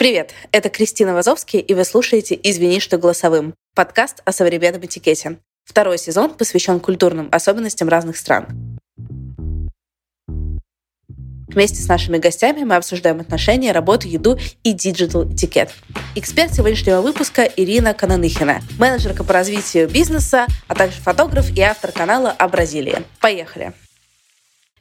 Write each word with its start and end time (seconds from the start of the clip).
Привет, 0.00 0.32
это 0.50 0.70
Кристина 0.70 1.12
Вазовский, 1.12 1.60
и 1.60 1.74
вы 1.74 1.84
слушаете 1.84 2.34
«Извини, 2.42 2.80
что 2.80 2.96
голосовым»— 2.96 3.52
подкаст 3.74 4.22
о 4.24 4.32
современном 4.32 4.82
этикете. 4.86 5.36
Второй 5.66 5.98
сезон 5.98 6.32
посвящен 6.32 6.80
культурным 6.80 7.28
особенностям 7.30 7.86
разных 7.90 8.16
стран. 8.16 8.46
Вместе 11.48 11.82
с 11.82 11.86
нашими 11.86 12.16
гостями 12.16 12.64
мы 12.64 12.76
обсуждаем 12.76 13.20
отношения, 13.20 13.72
работу, 13.72 14.08
еду 14.08 14.38
и 14.62 14.72
digital 14.72 15.30
этикет. 15.30 15.74
Эксперт 16.14 16.54
сегодняшнего 16.54 17.02
выпуска 17.02 17.42
Ирина 17.42 17.92
Кананыхина, 17.92 18.62
менеджерка 18.78 19.22
по 19.22 19.34
развитию 19.34 19.86
бизнеса, 19.86 20.46
а 20.66 20.74
также 20.74 20.98
фотограф 20.98 21.54
и 21.54 21.60
автор 21.60 21.92
канала 21.92 22.30
о 22.30 22.48
Бразилии. 22.48 23.04
Поехали! 23.20 23.74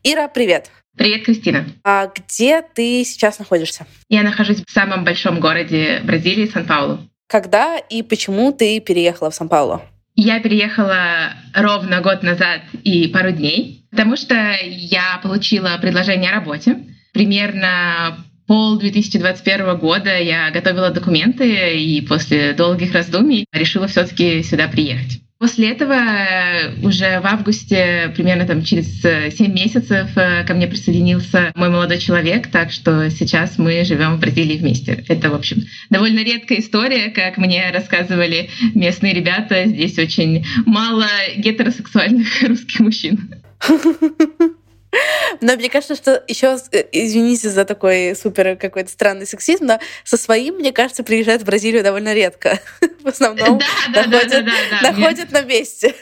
Ира, 0.02 0.30
привет! 0.30 0.72
Привет, 1.00 1.24
Кристина. 1.24 1.66
А 1.86 2.12
где 2.14 2.62
ты 2.62 3.06
сейчас 3.06 3.40
находишься? 3.40 3.88
Я 4.10 4.22
нахожусь 4.22 4.62
в 4.68 4.70
самом 4.70 5.06
большом 5.06 5.40
городе 5.40 6.02
Бразилии, 6.04 6.46
Сан-Паулу. 6.46 7.00
Когда 7.28 7.78
и 7.78 8.04
почему 8.04 8.52
ты 8.52 8.82
переехала 8.82 9.32
в 9.32 9.34
Сан-Паулу? 9.36 9.82
Я 10.18 10.42
переехала 10.42 11.32
ровно 11.56 12.02
год 12.02 12.22
назад 12.22 12.64
и 12.84 13.08
пару 13.08 13.32
дней, 13.32 13.86
потому 13.92 14.18
что 14.18 14.36
я 14.62 15.22
получила 15.24 15.78
предложение 15.82 16.32
о 16.32 16.36
работе. 16.36 16.84
Примерно 17.14 18.18
пол 18.46 18.78
2021 18.78 19.78
года 19.78 20.18
я 20.18 20.52
готовила 20.52 20.90
документы 20.90 21.80
и 21.80 22.02
после 22.02 22.52
долгих 22.52 22.94
раздумий 22.94 23.46
решила 23.54 23.88
все-таки 23.88 24.44
сюда 24.44 24.68
приехать. 24.68 25.22
После 25.40 25.72
этого 25.72 25.94
э, 25.94 26.86
уже 26.86 27.22
в 27.22 27.26
августе, 27.26 28.12
примерно 28.14 28.46
там 28.46 28.62
через 28.62 29.02
7 29.02 29.54
месяцев, 29.54 30.10
э, 30.18 30.44
ко 30.44 30.54
мне 30.54 30.68
присоединился 30.68 31.54
мой 31.56 31.70
молодой 31.70 31.98
человек, 32.00 32.48
так 32.48 32.72
что 32.72 33.10
сейчас 33.10 33.58
мы 33.58 33.86
живем 33.86 34.18
в 34.18 34.20
Бразилии 34.20 34.58
вместе. 34.58 35.06
Это, 35.08 35.30
в 35.30 35.36
общем, 35.36 35.64
довольно 35.90 36.20
редкая 36.26 36.60
история, 36.60 37.10
как 37.10 37.38
мне 37.38 37.72
рассказывали 37.72 38.50
местные 38.76 39.14
ребята. 39.14 39.64
Здесь 39.66 39.98
очень 39.98 40.46
мало 40.66 41.08
гетеросексуальных 41.38 42.28
русских 42.48 42.82
мужчин. 42.82 43.34
Но 45.42 45.56
мне 45.56 45.70
кажется, 45.70 45.96
что 45.96 46.24
еще, 46.28 46.58
э, 46.72 46.84
извините 46.92 47.50
за 47.50 47.66
такой 47.66 48.16
супер 48.16 48.56
какой-то 48.58 48.90
странный 48.90 49.28
сексизм, 49.28 49.66
но 49.66 49.80
со 50.04 50.18
своим, 50.18 50.56
мне 50.56 50.72
кажется, 50.72 51.04
приезжают 51.04 51.44
в 51.44 51.46
Бразилию 51.46 51.84
довольно 51.84 52.14
редко. 52.14 52.60
В 53.04 53.08
основном 53.08 53.60
да, 53.94 54.06
находят, 54.06 54.32
да, 54.32 54.40
да, 54.42 54.82
да, 54.82 54.92
находят 54.92 55.32
на 55.32 55.42
месте. 55.44 55.94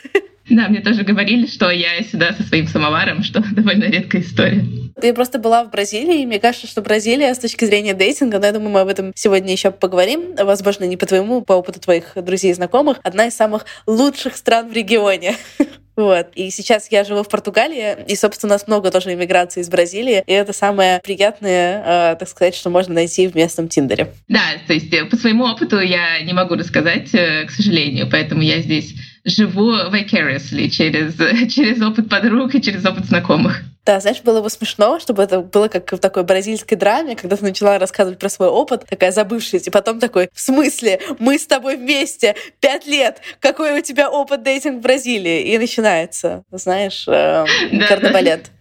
Да, 0.49 0.69
мне 0.69 0.79
тоже 0.79 1.03
говорили, 1.03 1.45
что 1.45 1.69
я 1.69 2.01
сюда 2.03 2.33
со 2.33 2.43
своим 2.43 2.67
самоваром, 2.67 3.21
что 3.23 3.43
довольно 3.51 3.85
редкая 3.85 4.21
история. 4.21 4.63
Я 5.01 5.13
просто 5.13 5.39
была 5.39 5.63
в 5.63 5.69
Бразилии, 5.69 6.21
и 6.21 6.25
мне 6.25 6.39
кажется, 6.39 6.67
что 6.67 6.81
Бразилия 6.81 7.35
с 7.35 7.39
точки 7.39 7.65
зрения 7.65 7.93
дейтинга, 7.93 8.39
но 8.39 8.45
я 8.45 8.51
думаю, 8.53 8.71
мы 8.71 8.79
об 8.79 8.87
этом 8.87 9.11
сегодня 9.15 9.51
еще 9.51 9.71
поговорим, 9.71 10.35
возможно, 10.35 10.85
не 10.85 10.97
по 10.97 11.05
твоему, 11.05 11.41
по 11.41 11.53
опыту 11.53 11.79
твоих 11.79 12.13
друзей 12.15 12.51
и 12.51 12.53
знакомых, 12.55 12.97
одна 13.03 13.27
из 13.27 13.35
самых 13.35 13.65
лучших 13.85 14.35
стран 14.35 14.69
в 14.69 14.73
регионе. 14.73 15.35
Вот. 15.97 16.27
И 16.35 16.51
сейчас 16.51 16.89
я 16.91 17.03
живу 17.03 17.23
в 17.23 17.29
Португалии, 17.29 17.97
и, 18.07 18.15
собственно, 18.15 18.53
у 18.53 18.55
нас 18.55 18.67
много 18.67 18.91
тоже 18.91 19.13
иммиграции 19.13 19.61
из 19.61 19.69
Бразилии, 19.69 20.23
и 20.27 20.31
это 20.31 20.53
самое 20.53 21.01
приятное, 21.03 22.13
э, 22.13 22.15
так 22.17 22.29
сказать, 22.29 22.55
что 22.55 22.69
можно 22.69 22.93
найти 22.93 23.27
в 23.27 23.35
местном 23.35 23.67
Тиндере. 23.67 24.13
Да, 24.27 24.41
то 24.67 24.73
есть 24.73 24.93
э, 24.93 25.05
по 25.05 25.17
своему 25.17 25.45
опыту 25.45 25.79
я 25.79 26.21
не 26.21 26.33
могу 26.33 26.53
рассказать, 26.53 27.09
э, 27.13 27.45
к 27.45 27.51
сожалению, 27.51 28.07
поэтому 28.11 28.43
я 28.43 28.61
здесь 28.61 28.93
живу 29.25 29.73
vicariously 29.91 30.69
через, 30.69 31.15
через 31.51 31.81
опыт 31.81 32.09
подруг 32.09 32.53
и 32.53 32.61
через 32.61 32.85
опыт 32.85 33.05
знакомых. 33.05 33.63
Да, 33.87 34.01
знаешь, 34.01 34.21
было 34.21 34.41
бы 34.41 34.49
смешно, 34.49 34.99
чтобы 34.99 35.23
это 35.23 35.39
было 35.39 35.69
как 35.69 35.89
в 35.93 35.97
такой 35.99 36.23
бразильской 36.23 36.77
драме, 36.77 37.15
когда 37.15 37.37
ты 37.37 37.43
начала 37.45 37.79
рассказывать 37.79 38.19
про 38.19 38.27
свой 38.27 38.49
опыт, 38.49 38.85
такая 38.85 39.13
забывшаяся, 39.13 39.69
и 39.69 39.71
потом 39.71 40.01
такой, 40.01 40.29
в 40.33 40.41
смысле, 40.41 40.99
мы 41.19 41.39
с 41.39 41.47
тобой 41.47 41.77
вместе 41.77 42.35
пять 42.59 42.85
лет, 42.85 43.21
какой 43.39 43.79
у 43.79 43.81
тебя 43.81 44.09
опыт 44.09 44.43
дейтинг 44.43 44.79
в 44.79 44.81
Бразилии? 44.81 45.41
И 45.43 45.57
начинается, 45.87 46.43
знаешь, 46.51 47.05
э, 47.07 47.45
кардебалет. 47.87 48.51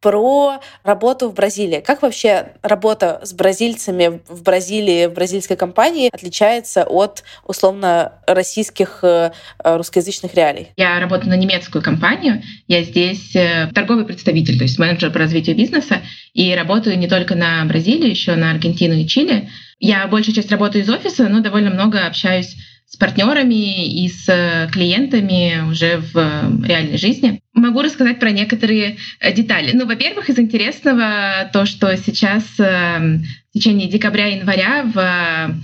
про 0.00 0.60
работу 0.82 1.30
в 1.30 1.34
Бразилии. 1.34 1.80
Как 1.80 2.02
вообще 2.02 2.48
работа 2.60 3.20
с 3.22 3.32
бразильцами 3.32 4.20
в 4.28 4.42
Бразилии, 4.42 5.06
в 5.06 5.14
бразильской 5.14 5.56
компании 5.56 6.10
отличается 6.12 6.84
от, 6.84 7.24
условно, 7.46 8.12
российских 8.26 8.98
э, 9.02 9.30
русскоязычных 9.64 10.34
реалий? 10.34 10.68
Я 10.76 11.00
работаю 11.00 11.30
на 11.30 11.38
немецкую 11.38 11.82
компанию. 11.82 12.42
Я 12.68 12.82
здесь 12.82 13.34
э, 13.34 13.70
торговый 13.74 14.04
представитель, 14.04 14.58
то 14.58 14.64
есть 14.64 14.78
менеджер 14.78 15.10
по 15.10 15.20
развитию 15.20 15.56
бизнеса. 15.56 16.02
И 16.34 16.54
работаю 16.54 16.98
не 16.98 17.08
только 17.08 17.34
на 17.34 17.64
Бразилию, 17.64 18.10
еще 18.10 18.34
на 18.34 18.50
Аргентину 18.50 18.92
и 18.92 19.06
Чили. 19.06 19.48
Я 19.78 20.06
большую 20.06 20.34
часть 20.34 20.50
работаю 20.50 20.84
из 20.84 20.90
офиса, 20.90 21.30
но 21.30 21.40
довольно 21.40 21.70
много 21.70 22.04
общаюсь 22.06 22.56
с 22.86 22.96
партнерами 22.96 24.04
и 24.04 24.08
с 24.08 24.28
э, 24.28 24.68
клиентами 24.70 25.68
уже 25.68 25.98
в 25.98 26.16
э, 26.16 26.66
реальной 26.66 26.96
жизни. 26.96 27.40
Могу 27.52 27.82
рассказать 27.82 28.20
про 28.20 28.30
некоторые 28.30 28.98
э, 29.20 29.32
детали. 29.32 29.72
Ну, 29.74 29.86
во-первых, 29.86 30.30
из 30.30 30.38
интересного 30.38 31.50
то, 31.52 31.66
что 31.66 31.96
сейчас 31.96 32.44
в 32.56 33.20
течение 33.52 33.88
декабря-января 33.88 34.84
в 34.84 35.54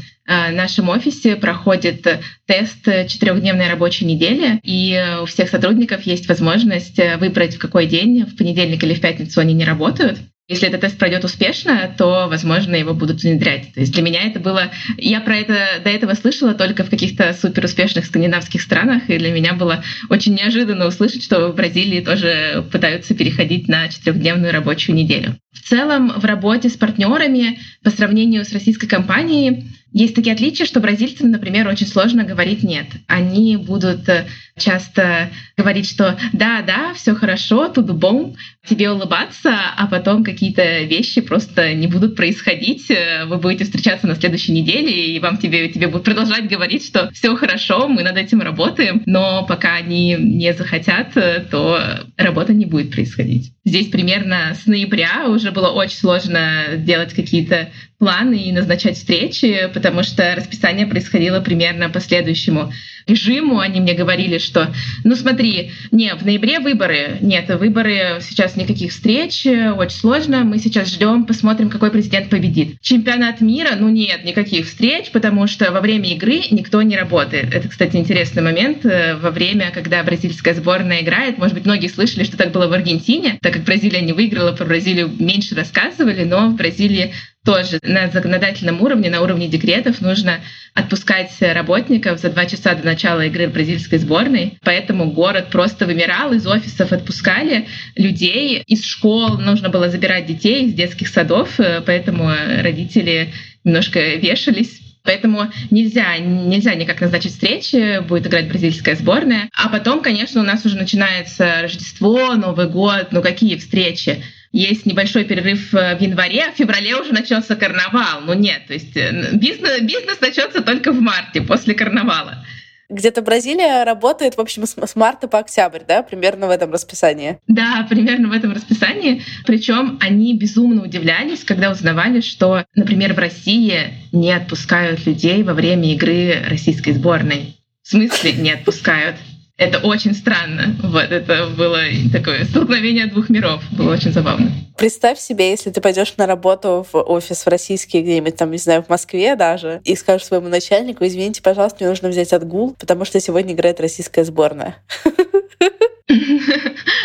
нашем 0.52 0.90
офисе 0.90 1.34
проходит 1.34 2.06
тест 2.46 2.84
четырехдневной 2.84 3.68
рабочей 3.68 4.04
недели, 4.04 4.60
и 4.62 4.96
у 5.22 5.24
всех 5.24 5.48
сотрудников 5.48 6.02
есть 6.02 6.28
возможность 6.28 7.00
выбрать, 7.18 7.56
в 7.56 7.58
какой 7.58 7.86
день, 7.86 8.24
в 8.24 8.36
понедельник 8.36 8.82
или 8.84 8.94
в 8.94 9.00
пятницу 9.00 9.40
они 9.40 9.54
не 9.54 9.64
работают. 9.64 10.18
Если 10.50 10.66
этот 10.66 10.80
тест 10.80 10.98
пройдет 10.98 11.24
успешно, 11.24 11.94
то, 11.96 12.26
возможно, 12.28 12.74
его 12.74 12.92
будут 12.92 13.22
внедрять. 13.22 13.72
То 13.72 13.78
есть 13.78 13.92
для 13.92 14.02
меня 14.02 14.24
это 14.24 14.40
было... 14.40 14.72
Я 14.96 15.20
про 15.20 15.36
это 15.36 15.80
до 15.84 15.90
этого 15.90 16.14
слышала 16.14 16.54
только 16.54 16.82
в 16.82 16.90
каких-то 16.90 17.32
супер 17.40 17.66
успешных 17.66 18.04
скандинавских 18.04 18.60
странах, 18.60 19.08
и 19.08 19.16
для 19.16 19.30
меня 19.30 19.52
было 19.54 19.84
очень 20.08 20.34
неожиданно 20.34 20.88
услышать, 20.88 21.22
что 21.22 21.52
в 21.52 21.54
Бразилии 21.54 22.00
тоже 22.00 22.66
пытаются 22.72 23.14
переходить 23.14 23.68
на 23.68 23.86
четырехдневную 23.86 24.52
рабочую 24.52 24.96
неделю. 24.96 25.36
В 25.52 25.60
целом, 25.60 26.08
в 26.16 26.24
работе 26.24 26.68
с 26.68 26.76
партнерами 26.76 27.60
по 27.84 27.90
сравнению 27.90 28.44
с 28.44 28.52
российской 28.52 28.88
компанией 28.88 29.68
есть 29.92 30.14
такие 30.14 30.34
отличия, 30.34 30.66
что 30.66 30.80
бразильцам, 30.80 31.30
например, 31.30 31.66
очень 31.68 31.86
сложно 31.86 32.24
говорить 32.24 32.62
«нет». 32.62 32.86
Они 33.08 33.56
будут 33.56 34.08
э, 34.08 34.26
часто 34.56 35.30
говорить, 35.56 35.88
что 35.88 36.16
«да, 36.32 36.62
да, 36.62 36.94
все 36.94 37.14
хорошо, 37.14 37.68
тут 37.68 37.90
бом», 37.90 38.36
тебе 38.66 38.90
улыбаться, 38.90 39.52
а 39.76 39.86
потом 39.86 40.22
какие-то 40.22 40.82
вещи 40.82 41.20
просто 41.20 41.74
не 41.74 41.86
будут 41.86 42.14
происходить. 42.14 42.90
Э, 42.90 43.24
вы 43.26 43.38
будете 43.38 43.64
встречаться 43.64 44.06
на 44.06 44.14
следующей 44.14 44.52
неделе, 44.52 45.16
и 45.16 45.18
вам 45.18 45.38
тебе, 45.38 45.68
тебе 45.68 45.88
будут 45.88 46.04
продолжать 46.04 46.48
говорить, 46.48 46.86
что 46.86 47.10
все 47.12 47.34
хорошо, 47.34 47.88
мы 47.88 48.02
над 48.02 48.16
этим 48.16 48.40
работаем, 48.40 49.02
но 49.06 49.44
пока 49.46 49.74
они 49.74 50.16
не 50.18 50.52
захотят, 50.52 51.16
э, 51.16 51.46
то 51.50 51.80
работа 52.16 52.52
не 52.52 52.66
будет 52.66 52.92
происходить. 52.92 53.52
Здесь 53.64 53.88
примерно 53.88 54.54
с 54.54 54.66
ноября 54.66 55.26
уже 55.28 55.50
было 55.50 55.68
очень 55.68 55.96
сложно 55.96 56.76
делать 56.76 57.12
какие-то 57.12 57.70
планы 58.00 58.44
и 58.44 58.50
назначать 58.50 58.96
встречи, 58.96 59.70
потому 59.74 60.02
что 60.02 60.34
расписание 60.34 60.86
происходило 60.86 61.40
примерно 61.40 61.90
по 61.90 62.00
следующему 62.00 62.72
режиму. 63.06 63.58
Они 63.58 63.78
мне 63.78 63.92
говорили, 63.92 64.38
что, 64.38 64.72
ну 65.04 65.14
смотри, 65.14 65.72
не, 65.92 66.14
в 66.14 66.24
ноябре 66.24 66.60
выборы, 66.60 67.18
нет, 67.20 67.48
выборы, 67.50 68.20
сейчас 68.20 68.56
никаких 68.56 68.92
встреч, 68.92 69.44
очень 69.46 69.98
сложно, 69.98 70.44
мы 70.44 70.58
сейчас 70.58 70.88
ждем, 70.88 71.26
посмотрим, 71.26 71.68
какой 71.68 71.90
президент 71.90 72.30
победит. 72.30 72.80
Чемпионат 72.80 73.42
мира, 73.42 73.76
ну 73.78 73.90
нет, 73.90 74.24
никаких 74.24 74.66
встреч, 74.66 75.10
потому 75.10 75.46
что 75.46 75.70
во 75.70 75.82
время 75.82 76.10
игры 76.14 76.40
никто 76.50 76.80
не 76.80 76.96
работает. 76.96 77.52
Это, 77.54 77.68
кстати, 77.68 77.96
интересный 77.96 78.42
момент. 78.42 78.78
Во 78.82 79.30
время, 79.30 79.72
когда 79.74 80.02
бразильская 80.02 80.54
сборная 80.54 81.02
играет, 81.02 81.36
может 81.36 81.54
быть, 81.54 81.66
многие 81.66 81.88
слышали, 81.88 82.24
что 82.24 82.38
так 82.38 82.52
было 82.52 82.66
в 82.66 82.72
Аргентине, 82.72 83.38
так 83.42 83.52
как 83.52 83.64
Бразилия 83.64 84.00
не 84.00 84.14
выиграла, 84.14 84.52
про 84.52 84.64
Бразилию 84.64 85.10
меньше 85.18 85.54
рассказывали, 85.54 86.24
но 86.24 86.48
в 86.48 86.56
Бразилии 86.56 87.12
тоже 87.44 87.78
на 87.82 88.08
законодательном 88.08 88.82
уровне, 88.82 89.10
на 89.10 89.22
уровне 89.22 89.48
декретов 89.48 90.00
нужно 90.00 90.40
отпускать 90.74 91.32
работников 91.40 92.20
за 92.20 92.30
два 92.30 92.46
часа 92.46 92.74
до 92.74 92.84
начала 92.84 93.22
игры 93.22 93.48
в 93.48 93.52
бразильской 93.52 93.98
сборной. 93.98 94.58
Поэтому 94.62 95.10
город 95.10 95.48
просто 95.50 95.86
вымирал, 95.86 96.32
из 96.32 96.46
офисов 96.46 96.92
отпускали 96.92 97.66
людей, 97.96 98.62
из 98.66 98.84
школ 98.84 99.38
нужно 99.38 99.70
было 99.70 99.88
забирать 99.88 100.26
детей 100.26 100.66
из 100.66 100.74
детских 100.74 101.08
садов, 101.08 101.58
э, 101.58 101.82
поэтому 101.84 102.30
родители 102.62 103.32
немножко 103.64 104.00
вешались 104.16 104.80
Поэтому 105.02 105.50
нельзя, 105.70 106.18
нельзя 106.18 106.74
никак 106.74 107.00
назначить 107.00 107.32
встречи, 107.32 108.00
будет 108.00 108.26
играть 108.26 108.48
бразильская 108.48 108.96
сборная. 108.96 109.48
А 109.56 109.68
потом, 109.68 110.02
конечно, 110.02 110.40
у 110.40 110.44
нас 110.44 110.64
уже 110.66 110.76
начинается 110.76 111.62
Рождество, 111.62 112.34
Новый 112.34 112.68
год, 112.68 113.08
ну 113.10 113.22
какие 113.22 113.56
встречи? 113.56 114.22
Есть 114.52 114.86
небольшой 114.86 115.24
перерыв 115.24 115.72
э, 115.74 115.96
в 115.96 116.00
январе, 116.00 116.44
а 116.44 116.52
в 116.52 116.56
феврале 116.56 116.96
уже 116.96 117.12
начался 117.12 117.56
карнавал. 117.56 118.22
Ну 118.22 118.34
нет, 118.34 118.62
то 118.66 118.72
есть 118.74 118.96
э, 118.96 119.30
бизнес, 119.34 119.80
бизнес 119.80 120.20
начнется 120.20 120.62
только 120.62 120.92
в 120.92 121.00
марте, 121.00 121.40
после 121.40 121.74
карнавала. 121.74 122.44
Где-то 122.88 123.22
Бразилия 123.22 123.84
работает, 123.84 124.36
в 124.36 124.40
общем, 124.40 124.64
с 124.66 124.96
марта 124.96 125.28
по 125.28 125.38
октябрь, 125.38 125.82
да, 125.86 126.02
примерно 126.02 126.48
в 126.48 126.50
этом 126.50 126.72
расписании. 126.72 127.38
Да, 127.46 127.86
примерно 127.88 128.28
в 128.28 128.32
этом 128.32 128.52
расписании. 128.52 129.22
Причем 129.46 129.96
они 130.00 130.36
безумно 130.36 130.82
удивлялись, 130.82 131.44
когда 131.44 131.70
узнавали, 131.70 132.20
что, 132.20 132.64
например, 132.74 133.14
в 133.14 133.18
России 133.18 133.94
не 134.10 134.32
отпускают 134.32 135.06
людей 135.06 135.44
во 135.44 135.54
время 135.54 135.92
игры 135.92 136.42
российской 136.48 136.90
сборной. 136.90 137.56
В 137.82 137.90
смысле 137.90 138.32
не 138.32 138.50
отпускают? 138.50 139.14
Это 139.60 139.78
очень 139.80 140.14
странно. 140.14 140.74
Вот, 140.82 141.12
это 141.12 141.46
было 141.48 141.82
такое 142.10 142.44
столкновение 142.46 143.08
двух 143.08 143.28
миров. 143.28 143.62
Было 143.72 143.92
очень 143.92 144.10
забавно. 144.10 144.50
Представь 144.78 145.18
себе, 145.18 145.50
если 145.50 145.68
ты 145.68 145.82
пойдешь 145.82 146.16
на 146.16 146.26
работу 146.26 146.86
в 146.90 146.96
офис 146.96 147.44
в 147.44 147.46
российский 147.46 148.00
где-нибудь 148.00 148.36
там, 148.36 148.50
не 148.50 148.56
знаю, 148.56 148.82
в 148.82 148.88
Москве 148.88 149.36
даже, 149.36 149.82
и 149.84 149.94
скажешь 149.96 150.28
своему 150.28 150.48
начальнику, 150.48 151.04
извините, 151.04 151.42
пожалуйста, 151.42 151.76
мне 151.80 151.90
нужно 151.90 152.08
взять 152.08 152.32
отгул, 152.32 152.74
потому 152.78 153.04
что 153.04 153.20
сегодня 153.20 153.52
играет 153.52 153.82
российская 153.82 154.24
сборная. 154.24 154.76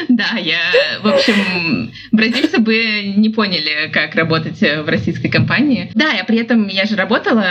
Да, 0.10 0.38
я, 0.38 0.60
в 1.02 1.08
общем, 1.08 1.92
бразильцы 2.12 2.60
бы 2.60 3.14
не 3.16 3.30
поняли, 3.30 3.90
как 3.92 4.16
работать 4.16 4.60
в 4.62 4.88
российской 4.88 5.30
компании. 5.30 5.92
Да, 5.94 6.12
я 6.12 6.24
при 6.24 6.40
этом, 6.40 6.68
я 6.68 6.86
же 6.86 6.96
работала 6.96 7.46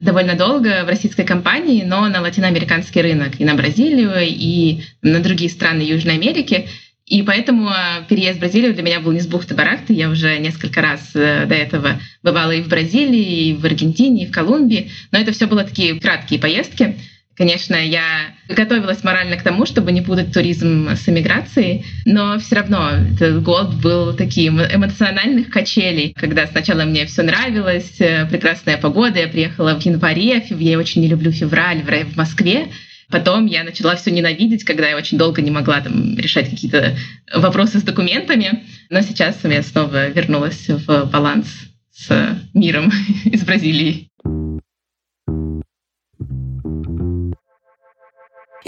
довольно 0.00 0.34
долго 0.34 0.84
в 0.84 0.88
российской 0.88 1.24
компании, 1.24 1.84
но 1.84 2.08
на 2.08 2.20
латиноамериканский 2.20 3.00
рынок, 3.00 3.38
и 3.38 3.44
на 3.44 3.54
Бразилию, 3.54 4.12
и 4.20 4.82
на 5.02 5.20
другие 5.20 5.50
страны 5.50 5.82
Южной 5.82 6.14
Америки. 6.14 6.68
И 7.06 7.22
поэтому 7.22 7.70
переезд 8.08 8.38
в 8.38 8.40
Бразилию 8.40 8.74
для 8.74 8.82
меня 8.82 8.98
был 8.98 9.12
не 9.12 9.20
с 9.20 9.28
бухты 9.28 9.54
барахты. 9.54 9.92
Я 9.92 10.10
уже 10.10 10.38
несколько 10.38 10.82
раз 10.82 11.10
э, 11.14 11.46
до 11.46 11.54
этого 11.54 12.00
бывала 12.24 12.50
и 12.50 12.62
в 12.62 12.68
Бразилии, 12.68 13.50
и 13.50 13.54
в 13.54 13.64
Аргентине, 13.64 14.24
и 14.24 14.26
в 14.26 14.32
Колумбии. 14.32 14.90
Но 15.12 15.20
это 15.20 15.30
все 15.30 15.46
было 15.46 15.62
такие 15.62 16.00
краткие 16.00 16.40
поездки. 16.40 16.96
Конечно, 17.36 17.74
я 17.74 18.34
готовилась 18.48 19.04
морально 19.04 19.36
к 19.36 19.42
тому, 19.42 19.66
чтобы 19.66 19.92
не 19.92 20.00
путать 20.00 20.32
туризм 20.32 20.88
с 20.88 21.06
эмиграцией, 21.06 21.84
но 22.06 22.38
все 22.38 22.56
равно 22.56 22.92
этот 23.14 23.42
год 23.42 23.74
был 23.74 24.14
таким 24.14 24.58
эмоциональных 24.60 25.50
качелей, 25.50 26.14
когда 26.18 26.46
сначала 26.46 26.84
мне 26.84 27.04
все 27.04 27.22
нравилось, 27.22 28.00
э, 28.00 28.26
прекрасная 28.26 28.78
погода, 28.78 29.18
я 29.18 29.28
приехала 29.28 29.78
в 29.78 29.84
январе, 29.84 30.42
я 30.48 30.78
очень 30.78 31.02
не 31.02 31.08
люблю 31.08 31.30
февраль 31.30 31.82
в 31.82 32.16
Москве, 32.16 32.68
Потом 33.08 33.46
я 33.46 33.62
начала 33.62 33.94
все 33.94 34.10
ненавидеть, 34.10 34.64
когда 34.64 34.88
я 34.88 34.96
очень 34.96 35.16
долго 35.16 35.40
не 35.40 35.52
могла 35.52 35.80
там 35.80 36.18
решать 36.18 36.50
какие-то 36.50 36.96
вопросы 37.32 37.78
с 37.78 37.82
документами. 37.82 38.64
Но 38.90 39.00
сейчас 39.00 39.38
я 39.44 39.62
снова 39.62 40.08
вернулась 40.08 40.66
в 40.68 41.04
баланс 41.04 41.46
с 41.92 42.36
миром 42.52 42.90
из 43.24 43.44
Бразилии. 43.44 44.05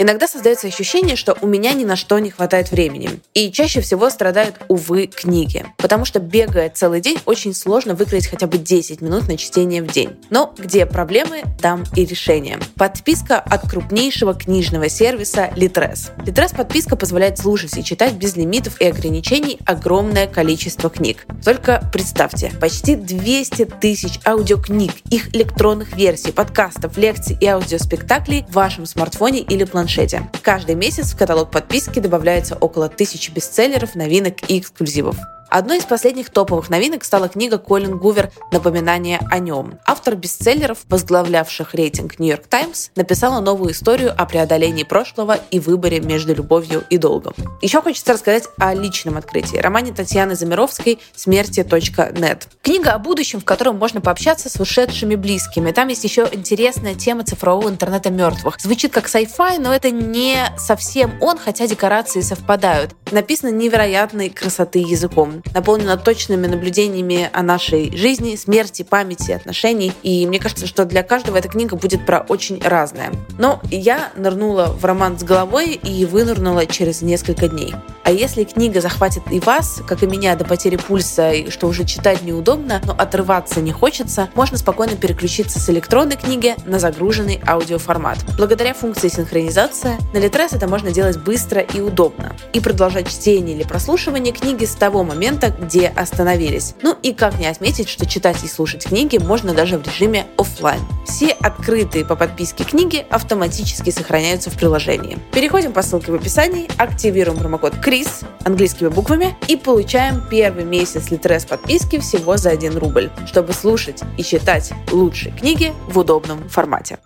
Иногда 0.00 0.28
создается 0.28 0.68
ощущение, 0.68 1.16
что 1.16 1.36
у 1.40 1.48
меня 1.48 1.72
ни 1.72 1.84
на 1.84 1.96
что 1.96 2.20
не 2.20 2.30
хватает 2.30 2.70
времени. 2.70 3.20
И 3.34 3.50
чаще 3.50 3.80
всего 3.80 4.10
страдают, 4.10 4.54
увы, 4.68 5.08
книги. 5.08 5.66
Потому 5.76 6.04
что 6.04 6.20
бегая 6.20 6.70
целый 6.70 7.00
день, 7.00 7.18
очень 7.26 7.52
сложно 7.52 7.96
выкроить 7.96 8.28
хотя 8.28 8.46
бы 8.46 8.58
10 8.58 9.00
минут 9.00 9.26
на 9.26 9.36
чтение 9.36 9.82
в 9.82 9.88
день. 9.88 10.10
Но 10.30 10.54
где 10.56 10.86
проблемы, 10.86 11.42
там 11.60 11.82
и 11.96 12.04
решение. 12.04 12.60
Подписка 12.76 13.40
от 13.40 13.68
крупнейшего 13.68 14.34
книжного 14.34 14.88
сервиса 14.88 15.50
Litres. 15.56 16.12
Litres 16.24 16.54
подписка 16.56 16.94
позволяет 16.94 17.38
слушать 17.38 17.76
и 17.76 17.82
читать 17.82 18.12
без 18.12 18.36
лимитов 18.36 18.80
и 18.80 18.86
ограничений 18.86 19.58
огромное 19.66 20.28
количество 20.28 20.90
книг. 20.90 21.26
Только 21.44 21.90
представьте, 21.92 22.52
почти 22.60 22.94
200 22.94 23.64
тысяч 23.80 24.20
аудиокниг, 24.24 24.92
их 25.10 25.34
электронных 25.34 25.96
версий, 25.96 26.30
подкастов, 26.30 26.96
лекций 26.96 27.36
и 27.40 27.46
аудиоспектаклей 27.46 28.44
в 28.48 28.52
вашем 28.52 28.86
смартфоне 28.86 29.40
или 29.40 29.64
планшете 29.64 29.87
планшете. 29.88 30.28
Каждый 30.42 30.74
месяц 30.74 31.12
в 31.12 31.16
каталог 31.16 31.50
подписки 31.50 31.98
добавляется 31.98 32.56
около 32.56 32.88
тысячи 32.88 33.30
бестселлеров, 33.30 33.94
новинок 33.94 34.34
и 34.48 34.58
эксклюзивов. 34.58 35.16
Одной 35.50 35.78
из 35.78 35.86
последних 35.86 36.28
топовых 36.28 36.68
новинок 36.68 37.04
стала 37.04 37.26
книга 37.26 37.56
Колин 37.56 37.96
Гувер 37.96 38.30
«Напоминание 38.52 39.18
о 39.30 39.38
нем». 39.38 39.78
Автор 39.86 40.14
бестселлеров, 40.14 40.80
возглавлявших 40.90 41.74
рейтинг 41.74 42.18
Нью-Йорк 42.18 42.46
Таймс, 42.48 42.90
написала 42.96 43.40
новую 43.40 43.72
историю 43.72 44.12
о 44.14 44.26
преодолении 44.26 44.82
прошлого 44.82 45.38
и 45.50 45.58
выборе 45.58 46.00
между 46.00 46.34
любовью 46.34 46.84
и 46.90 46.98
долгом. 46.98 47.32
Еще 47.62 47.80
хочется 47.80 48.12
рассказать 48.12 48.44
о 48.58 48.74
личном 48.74 49.16
открытии, 49.16 49.56
романе 49.56 49.94
Татьяны 49.94 50.34
Замировской 50.34 50.98
«Смерти.нет». 51.16 52.48
Книга 52.60 52.92
о 52.92 52.98
будущем, 52.98 53.40
в 53.40 53.46
котором 53.46 53.78
можно 53.78 54.02
пообщаться 54.02 54.50
с 54.50 54.60
ушедшими 54.60 55.14
близкими. 55.14 55.72
Там 55.72 55.88
есть 55.88 56.04
еще 56.04 56.28
интересная 56.30 56.94
тема 56.94 57.24
цифрового 57.24 57.70
интернета 57.70 58.10
мертвых. 58.10 58.60
Звучит 58.60 58.92
как 58.92 59.06
sci-fi, 59.06 59.58
но 59.58 59.74
это 59.74 59.90
не 59.90 60.36
совсем 60.58 61.14
он, 61.22 61.38
хотя 61.38 61.66
декорации 61.66 62.20
совпадают. 62.20 62.94
Написано 63.12 63.50
невероятной 63.50 64.28
красоты 64.28 64.80
языком 64.80 65.37
наполнена 65.54 65.96
точными 65.96 66.46
наблюдениями 66.46 67.30
о 67.32 67.42
нашей 67.42 67.96
жизни, 67.96 68.36
смерти, 68.36 68.82
памяти, 68.82 69.32
отношений. 69.32 69.92
И 70.02 70.26
мне 70.26 70.38
кажется, 70.38 70.66
что 70.66 70.84
для 70.84 71.02
каждого 71.02 71.36
эта 71.36 71.48
книга 71.48 71.76
будет 71.76 72.04
про 72.06 72.20
очень 72.20 72.60
разное. 72.62 73.12
Но 73.38 73.60
я 73.70 74.10
нырнула 74.16 74.66
в 74.66 74.84
роман 74.84 75.18
с 75.18 75.22
головой 75.22 75.72
и 75.74 76.04
вынырнула 76.04 76.66
через 76.66 77.02
несколько 77.02 77.48
дней. 77.48 77.74
А 78.04 78.10
если 78.10 78.44
книга 78.44 78.80
захватит 78.80 79.22
и 79.30 79.38
вас, 79.38 79.82
как 79.86 80.02
и 80.02 80.06
меня, 80.06 80.34
до 80.34 80.44
потери 80.44 80.76
пульса, 80.76 81.30
и 81.30 81.50
что 81.50 81.66
уже 81.66 81.84
читать 81.84 82.22
неудобно, 82.22 82.80
но 82.84 82.92
отрываться 82.92 83.60
не 83.60 83.72
хочется, 83.72 84.30
можно 84.34 84.56
спокойно 84.56 84.96
переключиться 84.96 85.60
с 85.60 85.68
электронной 85.68 86.16
книги 86.16 86.54
на 86.64 86.78
загруженный 86.78 87.40
аудиоформат. 87.46 88.18
Благодаря 88.36 88.72
функции 88.72 89.08
синхронизация 89.08 89.98
на 90.14 90.18
Литрес 90.18 90.54
это 90.54 90.66
можно 90.66 90.90
делать 90.90 91.18
быстро 91.18 91.60
и 91.60 91.80
удобно. 91.80 92.34
И 92.54 92.60
продолжать 92.60 93.10
чтение 93.10 93.54
или 93.56 93.64
прослушивание 93.64 94.32
книги 94.32 94.64
с 94.64 94.74
того 94.74 95.04
момента, 95.04 95.27
момента, 95.28 95.50
где 95.50 95.88
остановились. 95.88 96.74
Ну 96.82 96.96
и 97.02 97.12
как 97.12 97.38
не 97.38 97.46
отметить, 97.46 97.88
что 97.88 98.06
читать 98.06 98.42
и 98.44 98.48
слушать 98.48 98.86
книги 98.86 99.18
можно 99.18 99.52
даже 99.52 99.76
в 99.76 99.86
режиме 99.86 100.26
офлайн. 100.38 100.80
Все 101.06 101.32
открытые 101.32 102.04
по 102.06 102.16
подписке 102.16 102.64
книги 102.64 103.04
автоматически 103.10 103.90
сохраняются 103.90 104.50
в 104.50 104.56
приложении. 104.56 105.18
Переходим 105.32 105.72
по 105.72 105.82
ссылке 105.82 106.12
в 106.12 106.14
описании, 106.14 106.68
активируем 106.78 107.38
промокод 107.38 107.76
КРИС 107.76 108.20
английскими 108.44 108.88
буквами 108.88 109.36
и 109.48 109.56
получаем 109.56 110.22
первый 110.30 110.64
месяц 110.64 111.10
Литрес 111.10 111.44
подписки 111.44 111.98
всего 111.98 112.38
за 112.38 112.50
1 112.50 112.78
рубль, 112.78 113.10
чтобы 113.26 113.52
слушать 113.52 114.00
и 114.16 114.22
читать 114.22 114.72
лучшие 114.90 115.32
книги 115.32 115.74
в 115.88 115.98
удобном 115.98 116.48
формате. 116.48 116.98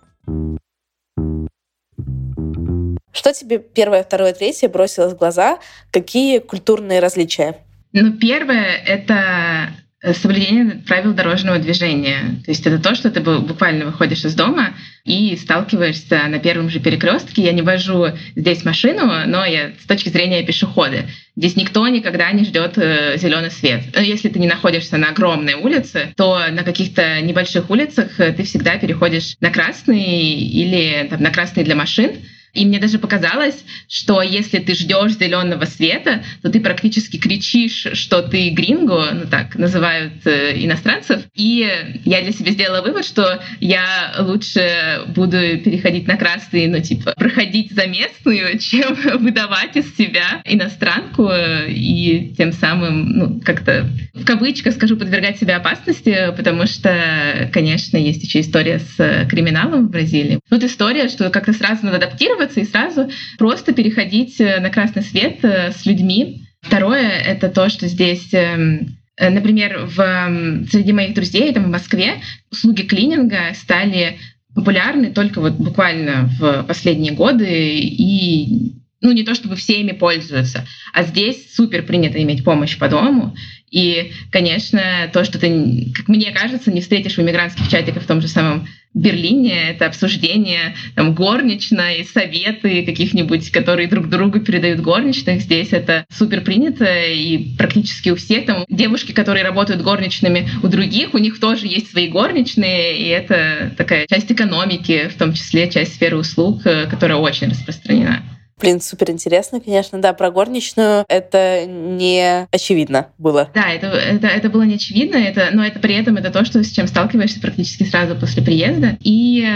Что 3.12 3.32
тебе 3.32 3.58
первое, 3.58 4.04
второе, 4.04 4.32
третье 4.32 4.68
бросилось 4.68 5.12
в 5.12 5.16
глаза? 5.16 5.58
Какие 5.90 6.38
культурные 6.38 7.00
различия? 7.00 7.58
Ну, 7.92 8.12
первое— 8.12 8.76
это 8.86 9.70
э, 10.02 10.14
соблюдение 10.14 10.82
правил 10.86 11.12
дорожного 11.12 11.58
движения. 11.58 12.40
То 12.44 12.50
есть 12.50 12.66
это 12.66 12.78
то, 12.78 12.94
что 12.94 13.10
ты 13.10 13.20
буквально 13.20 13.84
выходишь 13.84 14.24
из 14.24 14.34
дома 14.34 14.74
и 15.04 15.36
сталкиваешься 15.36 16.22
на 16.28 16.38
первом 16.38 16.70
же 16.70 16.80
перекрестке. 16.80 17.42
Я 17.42 17.52
не 17.52 17.60
вожу 17.60 18.06
здесь 18.34 18.64
машину, 18.64 19.10
но 19.26 19.44
я 19.44 19.72
с 19.78 19.86
точки 19.86 20.08
зрения 20.08 20.42
пешехода. 20.42 21.04
Здесь 21.36 21.56
никто 21.56 21.86
никогда 21.86 22.32
не 22.32 22.44
ждет 22.44 22.78
э, 22.78 23.18
зеленый 23.18 23.50
свет. 23.50 23.82
Если 24.00 24.30
ты 24.30 24.38
не 24.38 24.48
находишься 24.48 24.96
на 24.96 25.08
огромной 25.08 25.54
улице, 25.54 26.14
то 26.16 26.40
на 26.50 26.62
каких-то 26.62 27.20
небольших 27.20 27.68
улицах 27.68 28.18
э, 28.18 28.32
ты 28.32 28.44
всегда 28.44 28.76
переходишь 28.78 29.36
на 29.40 29.50
красный 29.50 30.00
или 30.00 31.08
там, 31.10 31.22
на 31.22 31.30
красный 31.30 31.64
для 31.64 31.74
машин. 31.74 32.12
И 32.54 32.66
мне 32.66 32.78
даже 32.78 32.98
показалось, 32.98 33.64
что 33.88 34.20
если 34.22 34.58
ты 34.58 34.74
ждешь 34.74 35.12
зеленого 35.12 35.64
света, 35.64 36.22
то 36.42 36.50
ты 36.50 36.60
практически 36.60 37.16
кричишь, 37.16 37.86
что 37.94 38.22
ты 38.22 38.50
гринго, 38.50 39.08
ну 39.12 39.26
так 39.30 39.56
называют 39.56 40.26
э, 40.26 40.52
иностранцев. 40.56 41.22
И 41.34 41.68
я 42.04 42.22
для 42.22 42.32
себя 42.32 42.52
сделала 42.52 42.82
вывод, 42.82 43.06
что 43.06 43.40
я 43.60 44.14
лучше 44.18 45.02
буду 45.08 45.38
переходить 45.58 46.06
на 46.06 46.16
красный, 46.16 46.66
ну 46.66 46.80
типа 46.80 47.14
проходить 47.16 47.72
за 47.72 47.86
местную, 47.86 48.58
чем 48.60 48.94
выдавать 49.20 49.76
из 49.76 49.96
себя 49.96 50.42
иностранку 50.44 51.30
и 51.68 52.34
тем 52.36 52.52
самым, 52.52 53.08
ну 53.10 53.40
как-то 53.40 53.88
в 54.14 54.24
кавычках 54.24 54.74
скажу, 54.74 54.96
подвергать 54.96 55.38
себя 55.38 55.56
опасности, 55.56 56.32
потому 56.36 56.66
что, 56.66 57.48
конечно, 57.52 57.96
есть 57.96 58.22
еще 58.22 58.40
история 58.40 58.78
с 58.78 59.26
криминалом 59.28 59.86
в 59.86 59.90
Бразилии. 59.90 60.40
Тут 60.50 60.64
история, 60.64 61.08
что 61.08 61.30
как-то 61.30 61.52
сразу 61.52 61.86
надо 61.86 61.98
адаптироваться 62.42 62.60
и 62.60 62.64
сразу 62.64 63.10
просто 63.38 63.72
переходить 63.72 64.38
на 64.38 64.70
красный 64.70 65.02
свет 65.02 65.38
э, 65.42 65.72
с 65.72 65.86
людьми. 65.86 66.42
Второе— 66.60 67.08
это 67.26 67.48
то, 67.48 67.68
что 67.68 67.88
здесь 67.88 68.32
эм, 68.32 68.96
э, 69.16 69.30
Например, 69.30 69.86
в, 69.86 70.66
среди 70.70 70.92
моих 70.92 71.14
друзей 71.14 71.52
там, 71.52 71.64
в 71.64 71.70
Москве 71.70 72.20
услуги 72.50 72.82
клининга 72.82 73.54
стали 73.54 74.18
популярны 74.54 75.12
только 75.12 75.40
вот 75.40 75.54
буквально 75.54 76.28
в 76.38 76.64
последние 76.64 77.12
годы 77.12 77.46
и 77.48 78.72
ну, 79.00 79.10
не 79.10 79.24
то 79.24 79.34
чтобы 79.34 79.56
все 79.56 79.80
ими 79.80 79.92
пользуются, 79.92 80.64
а 80.92 81.02
здесь 81.02 81.52
супер 81.54 81.82
принято 81.82 82.22
иметь 82.22 82.44
помощь 82.44 82.78
по 82.78 82.88
дому. 82.88 83.34
И, 83.68 84.12
конечно, 84.30 84.80
то, 85.12 85.24
что 85.24 85.40
ты, 85.40 85.92
как 85.94 86.06
мне 86.08 86.30
кажется, 86.30 86.70
не 86.70 86.80
встретишь 86.80 87.16
в 87.16 87.20
иммигрантских 87.20 87.68
чатиках 87.68 88.04
в 88.04 88.06
том 88.06 88.20
же 88.20 88.28
самом 88.28 88.68
Берлине, 88.94 89.70
это 89.70 89.86
обсуждение 89.86 90.74
там, 90.94 91.14
горничной, 91.14 92.04
советы 92.04 92.84
каких-нибудь, 92.84 93.50
которые 93.50 93.88
друг 93.88 94.08
другу 94.08 94.40
передают 94.40 94.80
горничных. 94.80 95.40
Здесь 95.40 95.72
это 95.72 96.04
супер 96.10 96.42
принято, 96.42 96.84
и 96.84 97.54
практически 97.56 98.10
у 98.10 98.16
всех 98.16 98.46
там 98.46 98.64
девушки, 98.68 99.12
которые 99.12 99.44
работают 99.44 99.82
горничными 99.82 100.48
у 100.62 100.68
других, 100.68 101.14
у 101.14 101.18
них 101.18 101.40
тоже 101.40 101.66
есть 101.66 101.90
свои 101.90 102.08
горничные, 102.08 102.98
и 102.98 103.06
это 103.06 103.72
такая 103.76 104.06
часть 104.06 104.30
экономики, 104.30 105.08
в 105.08 105.18
том 105.18 105.32
числе 105.32 105.70
часть 105.70 105.94
сферы 105.94 106.18
услуг, 106.18 106.62
э, 106.66 106.86
которая 106.86 107.18
очень 107.18 107.48
распространена. 107.48 108.22
Блин, 108.62 108.80
супер 108.80 109.10
интересно, 109.10 109.60
конечно. 109.60 110.00
Да, 110.00 110.12
про 110.12 110.30
горничную 110.30 111.04
это 111.08 111.66
не 111.66 112.46
очевидно 112.50 113.08
было. 113.18 113.50
Да, 113.54 113.70
это, 113.70 113.88
это, 113.88 114.26
это 114.28 114.48
было 114.48 114.62
не 114.62 114.76
очевидно, 114.76 115.16
это, 115.16 115.48
но 115.52 115.64
это 115.64 115.78
при 115.80 115.94
этом 115.94 116.16
это 116.16 116.30
то, 116.30 116.44
что, 116.44 116.62
с 116.62 116.70
чем 116.70 116.86
сталкиваешься 116.86 117.40
практически 117.40 117.84
сразу 117.84 118.14
после 118.14 118.42
приезда. 118.42 118.96
И 119.00 119.46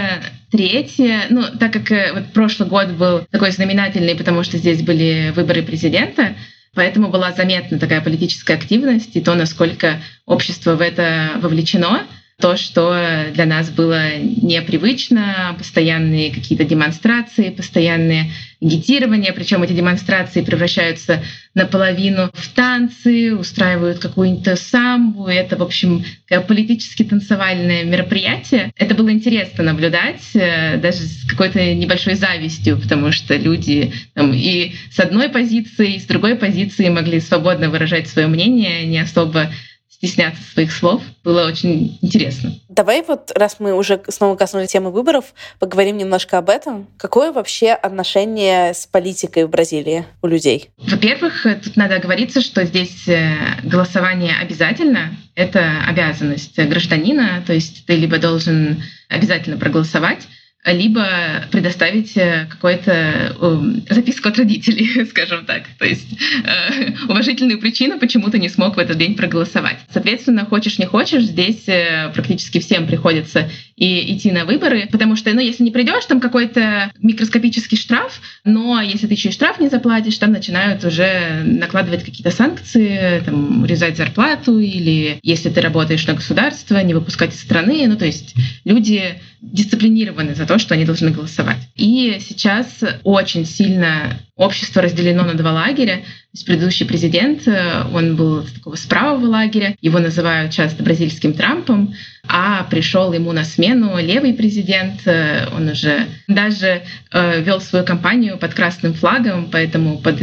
Третье, 0.49 1.23
ну, 1.29 1.43
так 1.59 1.73
как 1.73 1.91
э, 1.91 2.13
вот 2.13 2.31
прошлый 2.31 2.69
год 2.69 2.91
был 2.91 3.27
такой 3.31 3.51
знаменательный, 3.51 4.15
потому 4.15 4.43
что 4.43 4.57
здесь 4.57 4.81
были 4.81 5.33
выборы 5.35 5.61
президента, 5.61 6.35
поэтому 6.73 7.09
была 7.09 7.33
заметна 7.33 7.77
такая 7.79 7.99
политическая 7.99 8.53
активность 8.53 9.13
и 9.17 9.21
то, 9.21 9.35
насколько 9.35 10.01
общество 10.25 10.75
в 10.75 10.81
это 10.81 11.31
вовлечено 11.41 12.03
то, 12.39 12.55
что 12.55 12.95
для 13.33 13.47
нас 13.47 13.71
было 13.71 14.17
непривычно, 14.19 15.55
постоянные 15.57 16.31
какие-то 16.31 16.65
демонстрации, 16.65 17.49
постоянные 17.49 18.31
агитирования, 18.61 19.33
причем 19.33 19.63
эти 19.63 19.73
демонстрации 19.73 20.41
превращаются 20.41 21.23
наполовину 21.55 22.29
в 22.33 22.47
танцы, 22.49 23.35
устраивают 23.35 23.97
какую-нибудь 23.97 24.59
самбу. 24.59 25.25
Это, 25.27 25.57
в 25.57 25.63
общем, 25.63 26.05
политически 26.47 27.03
танцевальное 27.03 27.83
мероприятие. 27.83 28.71
Это 28.77 28.93
было 28.93 29.11
интересно 29.11 29.63
наблюдать, 29.63 30.21
э, 30.35 30.77
даже 30.77 30.99
с 30.99 31.25
какой-то 31.27 31.73
небольшой 31.73 32.13
завистью, 32.13 32.79
потому 32.79 33.11
что 33.11 33.35
люди 33.35 33.93
там, 34.13 34.31
и 34.31 34.73
с 34.91 34.99
одной 34.99 35.29
позиции, 35.29 35.95
и 35.95 35.99
с 35.99 36.05
другой 36.05 36.35
позиции 36.35 36.87
могли 36.89 37.19
свободно 37.19 37.69
выражать 37.69 38.07
свое 38.07 38.27
мнение, 38.27 38.85
не 38.85 38.99
особо 38.99 39.51
стесняться 39.97 40.41
своих 40.53 40.71
слов. 40.71 41.01
Было 41.23 41.47
очень 41.47 41.97
интересно. 42.01 42.53
Давай 42.69 43.03
вот, 43.07 43.31
раз 43.35 43.57
мы 43.59 43.73
уже 43.73 43.99
снова 44.07 44.35
коснулись 44.35 44.69
темы 44.69 44.91
выборов, 44.91 45.33
поговорим 45.59 45.97
немножко 45.97 46.37
об 46.37 46.49
этом. 46.49 46.87
Какое 46.97 47.31
вообще 47.31 47.71
отношение 47.71 48.73
с 48.73 48.85
политикой 48.85 49.45
в 49.45 49.49
Бразилии 49.49 50.05
у 50.21 50.27
людей? 50.27 50.69
Во-первых, 50.77 51.45
тут 51.63 51.75
надо 51.75 51.95
оговориться, 51.95 52.41
что 52.41 52.63
здесь 52.65 53.07
э, 53.07 53.35
голосование 53.63 54.35
обязательно. 54.39 55.17
Это 55.33 55.83
обязанность 55.87 56.57
гражданина, 56.57 57.43
то 57.45 57.53
есть 57.53 57.85
ты 57.85 57.95
либо 57.95 58.19
должен 58.19 58.83
обязательно 59.09 59.57
проголосовать, 59.57 60.27
либо 60.71 61.45
предоставить 61.51 62.15
э, 62.17 62.47
какую-то 62.49 63.35
эм, 63.41 63.83
записку 63.89 64.29
от 64.29 64.37
родителей, 64.37 65.05
скажем 65.09 65.45
так. 65.45 65.63
То 65.79 65.85
есть 65.85 66.07
э, 66.43 66.91
уважительную 67.07 67.59
причину, 67.59 67.99
почему 67.99 68.29
ты 68.29 68.39
не 68.39 68.49
смог 68.49 68.75
в 68.75 68.79
этот 68.79 68.97
день 68.97 69.15
проголосовать. 69.15 69.77
Соответственно, 69.91 70.45
хочешь 70.45 70.79
не 70.79 70.85
хочешь, 70.85 71.23
здесь 71.23 71.67
э, 71.67 72.11
практически 72.13 72.59
всем 72.59 72.87
приходится 72.87 73.49
и 73.75 74.15
идти 74.15 74.31
на 74.31 74.45
выборы, 74.45 74.87
потому 74.91 75.15
что, 75.15 75.31
ну, 75.33 75.39
если 75.39 75.63
не 75.63 75.71
придешь, 75.71 76.05
там 76.05 76.19
какой-то 76.19 76.91
микроскопический 76.99 77.77
штраф, 77.77 78.19
но 78.43 78.81
если 78.81 79.07
ты 79.07 79.13
еще 79.13 79.29
и 79.29 79.31
штраф 79.31 79.59
не 79.59 79.69
заплатишь, 79.69 80.17
там 80.17 80.31
начинают 80.31 80.83
уже 80.83 81.43
накладывать 81.45 82.03
какие-то 82.03 82.31
санкции, 82.31 83.21
там, 83.23 83.61
урезать 83.61 83.95
зарплату, 83.95 84.59
или 84.59 85.19
если 85.21 85.49
ты 85.49 85.61
работаешь 85.61 86.05
на 86.07 86.15
государство, 86.15 86.81
не 86.83 86.93
выпускать 86.93 87.33
из 87.33 87.41
страны. 87.41 87.85
Ну, 87.87 87.95
то 87.95 88.05
есть 88.05 88.35
люди 88.65 89.19
дисциплинированы 89.41 90.35
за 90.35 90.45
то, 90.45 90.57
что 90.57 90.73
они 90.73 90.85
должны 90.85 91.11
голосовать. 91.11 91.59
И 91.75 92.17
сейчас 92.19 92.83
очень 93.03 93.45
сильно 93.45 94.19
общество 94.35 94.81
разделено 94.81 95.23
на 95.23 95.33
два 95.33 95.51
лагеря. 95.51 95.97
То 95.97 96.03
есть 96.33 96.45
предыдущий 96.45 96.85
президент, 96.85 97.47
э, 97.47 97.85
он 97.93 98.15
был 98.15 98.41
из 98.41 98.51
такого 98.51 98.75
справого 98.75 99.25
лагеря, 99.25 99.75
его 99.81 99.99
называют 99.99 100.51
часто 100.51 100.83
бразильским 100.83 101.33
Трампом, 101.33 101.93
а 102.27 102.63
пришел 102.63 103.13
ему 103.13 103.31
на 103.31 103.43
смену 103.43 103.99
левый 103.99 104.33
президент, 104.33 105.01
э, 105.05 105.47
он 105.55 105.69
уже 105.69 106.07
даже 106.27 106.83
э, 107.11 107.41
вел 107.41 107.61
свою 107.61 107.85
кампанию 107.85 108.37
под 108.37 108.53
красным 108.53 108.93
флагом, 108.93 109.49
поэтому 109.51 109.99
под 109.99 110.21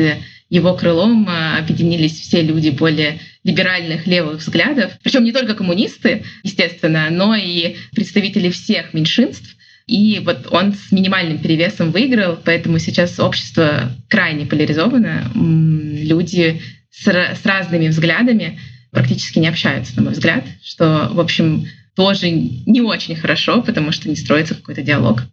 его 0.54 0.74
крылом 0.74 1.28
объединились 1.28 2.20
все 2.20 2.40
люди 2.40 2.70
более 2.70 3.18
либеральных 3.42 4.06
левых 4.06 4.38
взглядов, 4.38 4.92
причем 5.02 5.24
не 5.24 5.32
только 5.32 5.54
коммунисты, 5.54 6.24
естественно, 6.44 7.08
но 7.10 7.34
и 7.34 7.76
представители 7.92 8.50
всех 8.50 8.94
меньшинств. 8.94 9.56
И 9.86 10.20
вот 10.24 10.46
он 10.50 10.72
с 10.72 10.92
минимальным 10.92 11.38
перевесом 11.38 11.90
выиграл, 11.90 12.38
поэтому 12.42 12.78
сейчас 12.78 13.18
общество 13.18 13.90
крайне 14.08 14.46
поляризовано. 14.46 15.24
Люди 15.34 16.62
с, 16.90 17.06
с 17.06 17.44
разными 17.44 17.88
взглядами 17.88 18.60
практически 18.92 19.40
не 19.40 19.48
общаются, 19.48 19.96
на 19.96 20.02
мой 20.02 20.12
взгляд, 20.12 20.44
что, 20.62 21.10
в 21.12 21.18
общем, 21.18 21.66
тоже 21.96 22.30
не 22.30 22.80
очень 22.80 23.16
хорошо, 23.16 23.60
потому 23.60 23.90
что 23.90 24.08
не 24.08 24.16
строится 24.16 24.54
какой-то 24.54 24.82
диалог. 24.82 25.24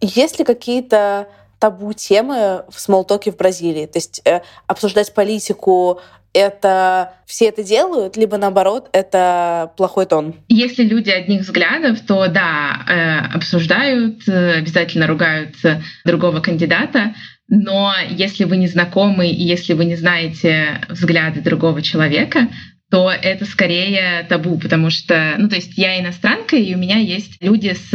Есть 0.00 0.38
ли 0.38 0.44
какие-то 0.44 1.28
табу 1.62 1.92
темы 1.92 2.64
в 2.68 2.80
смолтоке 2.80 3.30
в 3.30 3.36
Бразилии? 3.36 3.86
То 3.86 3.98
есть 3.98 4.20
э, 4.24 4.40
обсуждать 4.66 5.14
политику 5.14 6.00
это 6.34 7.12
все 7.24 7.44
это 7.44 7.62
делают, 7.62 8.16
либо 8.16 8.36
наоборот, 8.36 8.88
это 8.92 9.70
плохой 9.76 10.06
тон? 10.06 10.34
Если 10.48 10.82
люди 10.82 11.10
одних 11.10 11.42
взглядов, 11.42 12.00
то 12.00 12.26
да, 12.26 12.84
э, 12.88 13.36
обсуждают, 13.36 14.26
э, 14.26 14.58
обязательно 14.58 15.06
ругают 15.06 15.54
другого 16.04 16.40
кандидата, 16.40 17.14
но 17.48 17.92
если 18.08 18.42
вы 18.42 18.56
не 18.56 18.66
знакомы 18.66 19.28
и 19.28 19.44
если 19.44 19.74
вы 19.74 19.84
не 19.84 19.94
знаете 19.94 20.80
взгляды 20.88 21.42
другого 21.42 21.80
человека, 21.80 22.48
то 22.92 23.10
это 23.10 23.46
скорее 23.46 24.26
табу, 24.28 24.58
потому 24.58 24.90
что, 24.90 25.36
ну, 25.38 25.48
то 25.48 25.56
есть 25.56 25.78
я 25.78 25.98
иностранка, 25.98 26.56
и 26.56 26.74
у 26.74 26.78
меня 26.78 26.98
есть 26.98 27.38
люди 27.40 27.74
с 27.74 27.90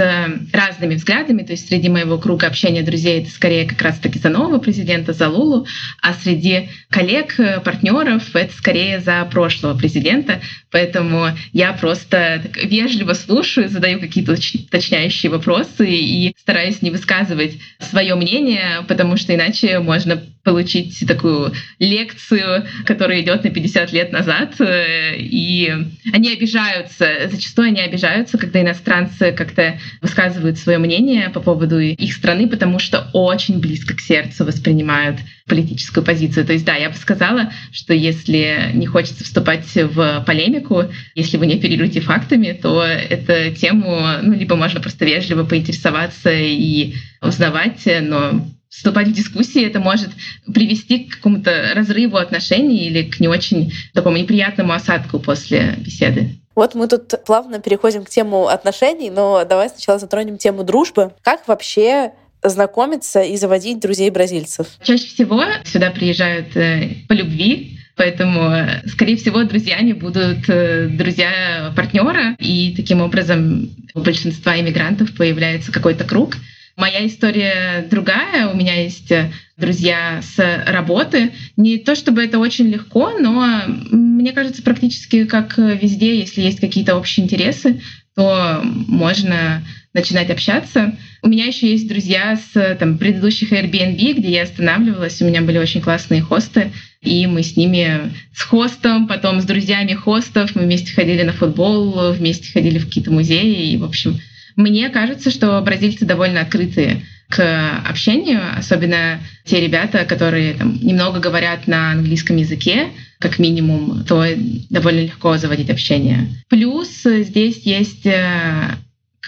разными 0.52 0.96
взглядами, 0.96 1.44
то 1.44 1.52
есть 1.52 1.68
среди 1.68 1.88
моего 1.88 2.18
круга 2.18 2.48
общения 2.48 2.82
друзей 2.82 3.22
это 3.22 3.30
скорее 3.30 3.68
как 3.68 3.80
раз-таки 3.80 4.18
за 4.18 4.30
нового 4.30 4.58
президента, 4.58 5.14
за 5.14 5.30
Лулу, 5.30 5.68
а 6.02 6.16
среди 6.16 6.70
коллег, 6.90 7.36
партнеров 7.64 8.36
это 8.36 8.52
скорее 8.56 9.00
за 9.00 9.24
прошлого 9.32 9.78
президента, 9.78 10.42
поэтому 10.72 11.28
я 11.54 11.74
просто 11.74 12.42
вежливо 12.64 13.14
слушаю, 13.14 13.70
задаю 13.70 14.00
какие-то 14.00 14.32
уточняющие 14.32 15.32
вопросы 15.32 15.88
и 15.88 16.34
стараюсь 16.40 16.82
не 16.82 16.90
высказывать 16.90 17.60
свое 17.80 18.16
мнение, 18.16 18.84
потому 18.88 19.16
что 19.18 19.36
иначе 19.36 19.78
можно 19.78 20.24
получить 20.48 21.04
такую 21.06 21.52
лекцию, 21.78 22.66
которая 22.86 23.20
идет 23.20 23.44
на 23.44 23.50
50 23.50 23.92
лет 23.92 24.14
назад. 24.14 24.56
Э, 24.62 25.18
и 25.18 25.70
они 26.14 26.32
обижаются, 26.32 27.28
зачастую 27.30 27.68
они 27.68 27.82
обижаются, 27.82 28.38
когда 28.38 28.62
иностранцы 28.62 29.34
как-то 29.34 29.78
высказывают 30.02 30.58
свое 30.58 30.78
мнение 30.78 31.30
по 31.32 31.42
поводу 31.42 31.80
их 31.80 32.14
страны, 32.14 32.48
потому 32.48 32.80
что 32.80 33.10
очень 33.12 33.60
близко 33.60 33.94
к 33.94 34.00
сердцу 34.00 34.46
воспринимают 34.46 35.18
политическую 35.48 36.06
позицию. 36.06 36.46
То 36.46 36.54
есть, 36.54 36.64
да, 36.64 36.76
я 36.76 36.92
бы 36.92 36.96
сказала, 36.96 37.52
что 37.74 37.94
если 37.94 38.72
не 38.74 38.86
хочется 38.86 39.26
вступать 39.26 39.68
в 39.76 40.24
полемику, 40.26 40.86
если 41.14 41.36
вы 41.36 41.48
не 41.48 41.56
оперируете 41.56 42.00
фактами, 42.00 42.54
то 42.54 42.84
эту 42.84 43.54
тему, 43.54 44.00
ну, 44.22 44.34
либо 44.34 44.56
можно 44.56 44.80
просто 44.80 45.04
вежливо 45.04 45.44
поинтересоваться 45.44 46.32
и 46.32 46.94
узнавать, 47.22 47.82
но 47.86 48.48
вступать 48.78 49.08
в 49.08 49.14
дискуссии, 49.14 49.66
это 49.66 49.80
может 49.80 50.12
привести 50.54 51.06
к 51.06 51.16
какому-то 51.16 51.72
разрыву 51.74 52.18
отношений 52.18 52.86
или 52.86 53.04
к 53.04 53.20
не 53.20 53.28
очень 53.28 53.74
такому 53.94 54.18
неприятному 54.18 54.72
осадку 54.72 55.20
после 55.20 55.76
беседы. 55.80 56.30
Вот 56.56 56.76
мы 56.76 56.88
тут 56.88 57.14
плавно 57.26 57.60
переходим 57.60 58.04
к 58.04 58.10
тему 58.10 58.48
отношений, 58.48 59.10
но 59.10 59.46
давай 59.46 59.70
сначала 59.70 59.98
затронем 59.98 60.38
тему 60.38 60.64
дружбы. 60.64 61.12
Как 61.24 61.48
вообще 61.48 62.12
знакомиться 62.44 63.22
и 63.22 63.36
заводить 63.38 63.80
друзей 63.80 64.12
бразильцев? 64.12 64.68
Чаще 64.84 65.08
всего 65.08 65.44
сюда 65.66 65.90
приезжают 65.90 66.56
э, 66.56 66.90
по 67.08 67.14
любви, 67.14 67.74
Поэтому, 67.96 68.52
э, 68.52 68.88
скорее 68.88 69.18
всего, 69.18 69.44
друзьями 69.44 69.94
будут 69.94 70.48
э, 70.50 70.88
друзья 70.88 71.74
партнера, 71.76 72.36
и 72.38 72.76
таким 72.76 73.02
образом 73.02 73.72
у 73.96 74.02
большинства 74.02 74.56
иммигрантов 74.60 75.16
появляется 75.16 75.72
какой-то 75.72 76.04
круг. 76.04 76.36
Моя 76.78 77.08
история 77.08 77.88
другая. 77.90 78.50
У 78.50 78.56
меня 78.56 78.84
есть 78.84 79.12
друзья 79.58 80.22
с 80.22 80.64
работы. 80.68 81.32
Не 81.58 81.80
то 81.80 81.96
чтобы 81.96 82.24
это 82.24 82.38
очень 82.38 82.68
легко, 82.68 83.18
но 83.20 83.64
мне 83.92 84.32
кажется, 84.32 84.62
практически 84.62 85.26
как 85.26 85.58
везде, 85.58 86.20
если 86.20 86.42
есть 86.42 86.60
какие-то 86.60 86.96
общие 86.96 87.26
интересы, 87.26 87.82
то 88.16 88.62
можно 88.64 89.64
начинать 89.96 90.30
общаться. 90.30 90.96
У 91.24 91.30
меня 91.30 91.46
еще 91.46 91.68
есть 91.68 91.88
друзья 91.88 92.38
с 92.38 92.76
там, 92.76 93.00
предыдущих 93.00 93.52
Airbnb, 93.52 94.14
где 94.14 94.30
я 94.30 94.44
останавливалась. 94.44 95.20
У 95.20 95.26
меня 95.26 95.42
были 95.42 95.58
очень 95.58 95.82
классные 95.82 96.22
хосты. 96.22 96.72
И 97.02 97.26
мы 97.26 97.42
с 97.42 97.58
ними, 97.58 98.14
с 98.36 98.44
хостом, 98.44 99.08
потом 99.08 99.42
с 99.42 99.46
друзьями 99.46 99.94
хостов, 99.94 100.54
мы 100.54 100.62
вместе 100.62 100.94
ходили 100.94 101.24
на 101.24 101.34
футбол, 101.34 102.12
вместе 102.12 102.52
ходили 102.52 102.78
в 102.78 102.86
какие-то 102.86 103.12
музеи. 103.12 103.72
И, 103.72 103.78
в 103.78 103.84
общем, 103.84 104.20
мне 104.58 104.90
кажется, 104.90 105.32
что 105.32 105.62
бразильцы 105.62 106.06
довольно 106.06 106.42
открытые 106.42 107.06
к 107.30 107.82
общению, 107.86 108.42
особенно 108.58 109.20
те 109.46 109.62
ребята, 109.62 110.06
которые 110.06 110.54
там, 110.54 110.78
немного 110.82 111.20
говорят 111.20 111.68
на 111.68 111.92
английском 111.92 112.38
языке, 112.38 112.90
как 113.20 113.40
минимум, 113.40 114.04
то 114.04 114.26
довольно 114.70 115.02
легко 115.02 115.38
заводить 115.38 115.70
общение. 115.70 116.28
Плюс 116.50 117.04
здесь 117.04 117.64
есть 117.64 118.06
э, 118.06 118.78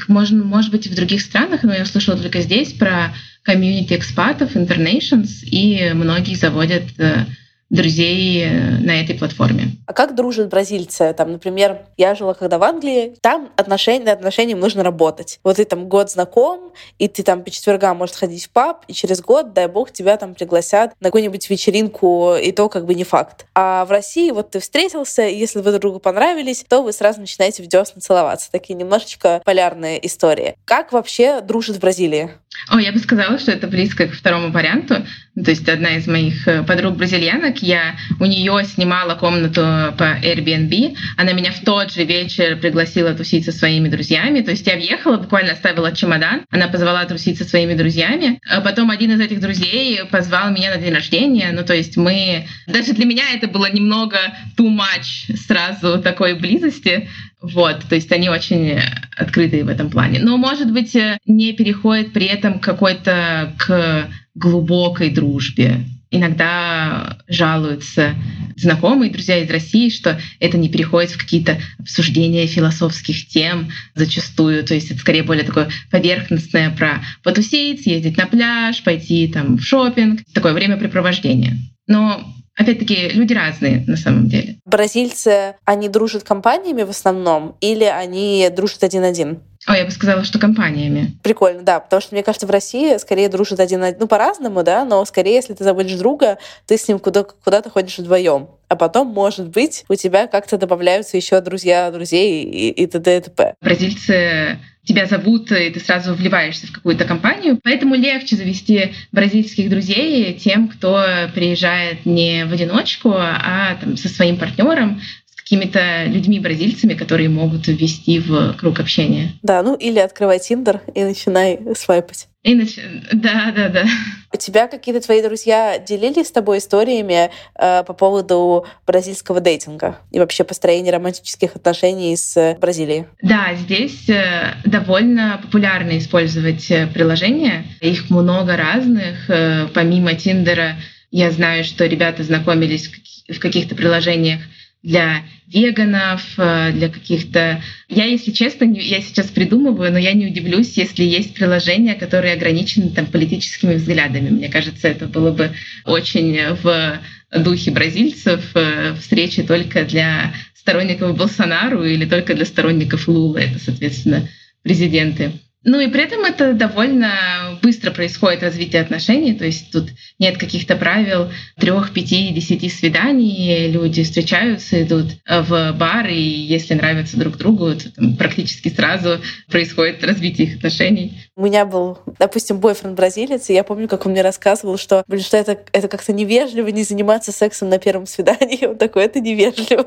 можно, 0.08 0.44
может 0.44 0.72
быть, 0.72 0.88
в 0.88 0.96
других 0.96 1.22
странах, 1.22 1.64
но 1.64 1.74
я 1.74 1.84
услышала 1.84 2.18
только 2.18 2.42
здесь 2.42 2.74
про 2.74 3.14
комьюнити 3.44 3.94
экспатов, 3.94 4.56
Internations, 4.56 5.44
и 5.44 5.92
многие 5.94 6.36
заводят 6.36 6.84
э, 6.98 7.26
друзей 7.70 8.44
э, 8.44 8.80
на 8.80 9.02
этой 9.02 9.16
платформе. 9.16 9.76
А 9.86 9.94
как 9.94 10.16
дружат 10.16 10.50
бразильцы? 10.50 11.14
Там, 11.14 11.32
например, 11.32 11.80
я 11.98 12.16
жила 12.16 12.34
когда 12.34 12.58
в 12.58 12.64
Англии, 12.64 13.16
там 13.22 13.50
отношения, 13.56 14.12
отношениям 14.12 14.60
нужно 14.60 14.84
работать. 14.84 15.40
Вот 15.44 15.58
ты 15.58 15.66
там 15.66 15.88
год 15.88 16.12
знаком, 16.12 16.74
и 16.98 17.08
ты 17.08 17.24
там 17.24 17.44
по 17.44 17.52
четвергам 17.52 17.98
можешь 17.98 18.16
ходить 18.16 18.46
в 18.46 18.50
паб, 18.50 18.86
и 18.88 18.94
через 18.94 19.22
год, 19.22 19.54
дай 19.54 19.68
бог, 19.68 19.92
тебя 19.92 20.18
там 20.18 20.36
пригласят 20.36 20.94
на 21.00 21.08
какую-нибудь 21.08 21.50
вечеринку, 21.50 22.36
и 22.36 22.52
то 22.52 22.70
как 22.70 22.86
бы 22.86 22.96
не 22.96 23.04
факт. 23.04 23.46
А 23.54 23.86
в 23.86 23.92
России 23.92 24.32
вот 24.32 24.52
ты 24.52 24.60
встретился, 24.60 25.28
и 25.28 25.38
если 25.38 25.60
вы 25.60 25.72
друг 25.72 25.82
другу 25.82 26.00
понравились, 26.00 26.66
то 26.68 26.82
вы 26.82 26.94
сразу 26.94 27.20
начинаете 27.20 27.64
в 27.64 27.68
десна 27.68 28.02
целоваться. 28.02 28.52
Такие 28.52 28.76
немножечко 28.76 29.42
полярные 29.46 30.06
истории. 30.06 30.56
Как 30.66 30.92
вообще 30.92 31.42
дружат 31.42 31.78
в 31.78 31.80
Бразилии? 31.80 32.32
О, 32.68 32.80
я 32.80 32.92
бы 32.92 33.00
сказала, 33.00 33.40
что 33.40 33.52
это 33.52 33.68
близко 33.68 34.08
к 34.08 34.14
второму 34.14 34.52
варианту. 34.52 35.06
То 35.44 35.52
есть 35.52 35.68
одна 35.70 35.96
из 35.96 36.08
моих 36.08 36.48
э, 36.48 36.64
подруг 36.64 36.98
бразильянок, 36.98 37.62
я 37.62 37.96
у 38.20 38.26
нее 38.26 38.64
снимала 38.66 39.16
комнату 39.16 39.62
по 39.98 40.20
Airbnb, 40.22 40.96
она 41.18 41.32
меня 41.32 41.52
в 41.52 41.62
тот 41.64 41.94
же 41.94 42.04
вечер 42.04 42.58
пригласила 42.58 43.14
тусить 43.14 43.46
со 43.46 43.52
своими 43.52 43.88
друзьями. 43.88 44.42
То 44.42 44.52
есть 44.52 44.68
я 44.68 44.76
въехала, 44.76 45.18
буквально 45.18 45.54
оставила 45.54 45.96
чемодан, 45.96 46.42
она 46.52 46.68
позвала 46.68 47.06
тусить 47.06 47.38
со 47.38 47.46
своими 47.46 47.74
друзьями. 47.74 48.40
А 48.50 48.62
потом 48.62 48.90
один 48.92 49.12
из 49.12 49.20
этих 49.22 49.40
друзей 49.40 50.02
позвал 50.12 50.52
меня 50.52 50.76
на 50.76 50.82
день 50.82 50.94
рождения. 50.94 51.52
Ну, 51.54 51.64
то 51.64 51.74
есть 51.74 51.96
мы... 51.96 52.48
Даже 52.68 52.94
для 52.94 53.06
меня 53.06 53.24
это 53.34 53.48
было 53.48 53.72
немного 53.72 54.18
too 54.58 54.70
much 54.70 55.36
сразу 55.38 56.02
такой 56.02 56.34
близости. 56.34 57.08
Вот, 57.42 57.86
то 57.88 57.96
есть 57.96 58.12
они 58.12 58.30
очень 58.30 58.80
открытые 59.16 59.64
в 59.64 59.70
этом 59.70 59.90
плане. 59.90 60.20
Но, 60.20 60.38
может 60.38 60.72
быть, 60.72 60.96
не 61.26 61.54
переходит 61.54 62.12
при 62.12 62.26
этом 62.26 62.60
какой-то 62.60 63.54
к 63.58 64.10
глубокой 64.36 65.10
дружбе. 65.10 65.86
Иногда 66.12 67.20
жалуются 67.28 68.16
знакомые, 68.56 69.12
друзья 69.12 69.38
из 69.38 69.50
России, 69.50 69.90
что 69.90 70.20
это 70.40 70.58
не 70.58 70.68
переходит 70.68 71.12
в 71.12 71.20
какие-то 71.20 71.62
обсуждения 71.78 72.48
философских 72.48 73.28
тем 73.28 73.70
зачастую. 73.94 74.64
То 74.64 74.74
есть 74.74 74.90
это 74.90 75.00
скорее 75.00 75.24
более 75.24 75.44
такое 75.46 75.70
поверхностное 75.92 76.72
про 76.72 77.04
потусить, 77.24 77.84
съездить 77.84 78.18
на 78.18 78.26
пляж, 78.26 78.84
пойти 78.84 79.28
там 79.28 79.58
в 79.58 79.64
шопинг, 79.64 80.22
такое 80.34 80.54
времяпрепровождение. 80.54 81.58
Но 81.88 82.34
Опять-таки, 82.60 83.08
люди 83.10 83.34
разные 83.34 83.86
на 83.88 83.96
самом 83.96 84.28
деле. 84.28 84.58
Бразильцы, 84.66 85.56
они 85.64 85.88
дружат 85.88 86.24
компаниями 86.24 86.84
в 86.84 86.90
основном 86.90 87.56
или 87.62 87.86
они 87.86 88.50
дружат 88.54 88.84
один-один? 88.84 89.40
О, 89.66 89.76
я 89.78 89.86
бы 89.86 89.92
сказала, 89.92 90.26
что 90.26 90.40
компаниями. 90.40 91.18
Прикольно, 91.24 91.62
да, 91.62 91.80
потому 91.80 92.02
что, 92.02 92.14
мне 92.16 92.24
кажется, 92.24 92.48
в 92.48 92.52
России 92.52 92.98
скорее 92.98 93.30
дружат 93.30 93.62
один 93.62 93.84
один, 93.84 94.00
ну, 94.02 94.08
по-разному, 94.08 94.64
да, 94.64 94.84
но 94.84 95.04
скорее, 95.06 95.36
если 95.36 95.54
ты 95.54 95.64
заводишь 95.64 95.98
друга, 95.98 96.38
ты 96.66 96.78
с 96.78 96.86
ним 96.88 97.00
куда- 97.00 97.24
куда-то 97.24 97.70
ходишь 97.70 97.98
вдвоем 97.98 98.50
а 98.70 98.76
потом, 98.76 99.08
может 99.08 99.50
быть, 99.50 99.84
у 99.90 99.96
тебя 99.96 100.28
как-то 100.28 100.58
добавляются 100.58 101.18
еще 101.18 101.42
друзья 101.42 101.92
друзей 101.92 102.44
и, 102.44 102.70
и 102.70 102.88
т.д. 102.88 103.18
и 103.18 103.22
т.п. 103.22 103.56
Бразильцы 103.62 104.60
тебя 104.86 105.06
зовут, 105.06 105.52
и 105.52 105.70
ты 105.70 105.80
сразу 105.80 106.14
вливаешься 106.14 106.68
в 106.68 106.72
какую-то 106.72 107.06
компанию. 107.06 107.60
Поэтому 107.64 107.96
легче 107.96 108.36
завести 108.36 108.94
бразильских 109.12 109.70
друзей 109.70 110.34
тем, 110.34 110.68
кто 110.68 111.04
приезжает 111.36 112.06
не 112.06 112.46
в 112.46 112.54
одиночку, 112.54 113.14
а 113.16 113.76
там, 113.82 113.98
со 113.98 114.08
своим 114.08 114.38
партнером, 114.38 115.02
какими-то 115.36 116.06
людьми-бразильцами, 116.06 116.94
которые 116.94 117.28
могут 117.28 117.68
ввести 117.68 118.20
в 118.20 118.54
круг 118.54 118.80
общения. 118.80 119.32
Да, 119.42 119.64
ну 119.64 119.74
или 119.76 119.98
открывай 119.98 120.40
Тиндер 120.40 120.82
и 120.94 121.04
начинай 121.04 121.60
свайпать. 121.76 122.29
И 122.44 122.56
нач... 122.56 122.80
Да, 123.12 123.52
да, 123.54 123.68
да. 123.68 123.86
У 124.34 124.38
тебя 124.38 124.68
какие-то 124.68 125.02
твои 125.02 125.22
друзья 125.22 125.78
делились 125.78 126.28
с 126.28 126.32
тобой 126.32 126.60
историями 126.60 127.32
э, 127.56 127.84
по 127.84 127.94
поводу 127.94 128.66
бразильского 128.88 129.42
дейтинга 129.42 129.98
и 130.12 130.20
вообще 130.20 130.46
построения 130.46 130.92
романтических 130.92 131.56
отношений 131.56 132.16
с 132.16 132.58
Бразилией? 132.62 133.06
Да, 133.22 133.56
здесь 133.56 134.08
э, 134.08 134.54
довольно 134.64 135.40
популярно 135.44 135.98
использовать 135.98 136.72
э, 136.72 136.88
приложения. 136.88 137.66
Их 137.82 138.10
много 138.10 138.56
разных. 138.56 139.30
Э, 139.30 139.68
помимо 139.74 140.14
Тиндера, 140.14 140.78
я 141.12 141.32
знаю, 141.32 141.66
что 141.66 141.86
ребята 141.88 142.24
знакомились 142.24 142.90
в 143.28 143.40
каких-то 143.40 143.76
приложениях 143.76 144.40
для 144.82 145.24
веганов, 145.48 146.22
э, 146.38 146.72
для 146.72 146.90
каких-то... 146.90 147.62
Я, 147.90 148.06
если 148.06 148.32
честно, 148.32 148.66
я 148.66 149.02
сейчас 149.02 149.28
придумываю, 149.28 149.92
но 149.92 149.98
я 149.98 150.14
не 150.14 150.28
удивлюсь, 150.28 150.78
если 150.78 151.04
есть 151.04 151.34
приложения, 151.34 151.96
которые 151.96 152.34
ограничены 152.34 152.90
там, 152.90 153.08
политическими 153.08 153.76
взглядами. 153.76 154.30
Мне 154.30 154.50
кажется, 154.50 154.88
это 154.88 155.08
было 155.08 155.32
бы 155.32 155.52
очень 155.86 156.38
в 156.62 157.00
духе 157.32 157.72
бразильцев 157.72 158.52
э, 158.56 158.96
встречи 159.00 159.44
только 159.44 159.84
для 159.84 160.34
сторонников 160.56 161.18
Болсонару 161.18 161.84
или 161.84 162.06
только 162.06 162.34
для 162.34 162.46
сторонников 162.46 163.08
Лула. 163.08 163.38
Это, 163.38 163.60
соответственно, 163.60 164.28
президенты. 164.64 165.32
Ну 165.66 165.80
и 165.80 165.88
при 165.88 166.04
этом 166.04 166.24
это 166.24 166.54
довольно 166.54 167.60
быстро 167.62 167.92
происходит 167.92 168.44
развитие 168.44 168.82
отношений, 168.82 169.34
то 169.34 169.46
есть 169.46 169.72
тут 169.72 169.90
нет 170.18 170.38
каких-то 170.38 170.76
правил 170.78 171.30
трех, 171.58 171.94
пяти, 171.94 172.30
десяти 172.30 172.70
свиданий, 172.70 173.70
люди 173.70 174.04
встречаются, 174.04 174.82
идут 174.82 175.08
в 175.28 175.74
бар, 175.74 176.08
и 176.08 176.22
если 176.22 176.76
нравятся 176.76 177.18
друг 177.18 177.38
другу, 177.38 177.76
то 177.76 177.92
там 177.92 178.16
практически 178.16 178.70
сразу 178.70 179.20
происходит 179.50 180.04
развитие 180.04 180.48
их 180.48 180.58
отношений. 180.58 181.20
У 181.36 181.44
меня 181.44 181.66
был, 181.66 182.00
допустим, 182.20 182.60
бойфренд 182.60 182.96
бразилец, 182.96 183.50
и 183.50 183.54
я 183.54 183.64
помню, 183.64 183.88
как 183.88 184.06
он 184.06 184.14
мне 184.14 184.22
рассказывал, 184.22 184.78
что, 184.78 185.04
блин, 185.08 185.22
что 185.22 185.38
это, 185.38 185.60
это 185.74 185.88
как-то 185.88 186.14
невежливо 186.14 186.68
не 186.68 186.84
заниматься 186.84 187.32
сексом 187.32 187.70
на 187.70 187.80
первом 187.80 188.06
свидании. 188.06 188.66
Он 188.70 188.78
такой, 188.78 189.06
это 189.06 189.20
невежливо. 189.20 189.86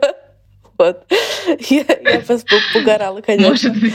Вот. 0.78 1.04
Я, 1.68 1.84
я 1.88 2.22
погорала, 2.74 3.20
конечно. 3.20 3.50
Может 3.50 3.76
быть. 3.80 3.94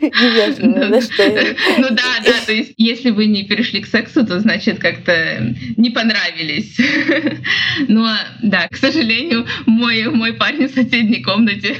невежливо. 0.00 1.56
Ну 1.78 1.88
да, 1.90 2.20
да, 2.24 2.32
то 2.44 2.52
есть 2.52 2.74
если 2.76 3.10
вы 3.10 3.26
не 3.26 3.44
перешли 3.44 3.80
к 3.80 3.86
сексу, 3.86 4.26
то 4.26 4.38
значит 4.40 4.78
как-то 4.78 5.54
не 5.76 5.90
понравились. 5.90 6.76
Но 7.88 8.08
да, 8.42 8.68
к 8.68 8.76
сожалению, 8.76 9.46
мой, 9.66 10.04
мой 10.10 10.34
парень 10.34 10.68
в 10.68 10.74
соседней 10.74 11.22
комнате, 11.22 11.76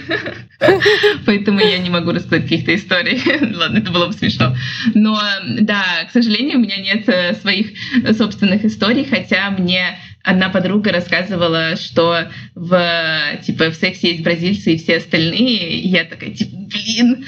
поэтому 1.26 1.60
я 1.60 1.78
не 1.78 1.90
могу 1.90 2.12
рассказать 2.12 2.44
каких-то 2.44 2.74
историй. 2.74 3.20
Ладно, 3.54 3.78
это 3.78 3.90
было 3.90 4.06
бы 4.06 4.12
смешно. 4.12 4.56
Но 4.94 5.20
да, 5.60 5.84
к 6.08 6.12
сожалению, 6.12 6.58
у 6.58 6.62
меня 6.62 6.78
нет 6.78 7.08
э, 7.08 7.34
своих 7.34 7.68
собственных 8.16 8.64
историй, 8.64 9.04
хотя 9.04 9.50
мне 9.50 9.98
одна 10.24 10.48
подруга 10.48 10.90
рассказывала, 10.90 11.76
что 11.76 12.28
в, 12.54 13.38
типа, 13.44 13.70
в 13.70 13.76
сексе 13.76 14.12
есть 14.12 14.24
бразильцы 14.24 14.72
и 14.72 14.78
все 14.78 14.96
остальные. 14.96 15.80
И 15.80 15.88
я 15.88 16.04
такая, 16.04 16.30
типа, 16.30 16.56
блин, 16.56 17.26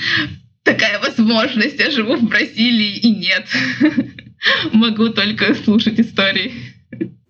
такая 0.65 0.99
возможность, 0.99 1.79
я 1.79 1.91
живу 1.91 2.17
в 2.17 2.25
Бразилии 2.25 2.97
и 2.97 3.11
нет. 3.11 3.47
Могу 4.73 5.11
только 5.11 5.55
слушать 5.55 6.01
истории. 6.01 6.53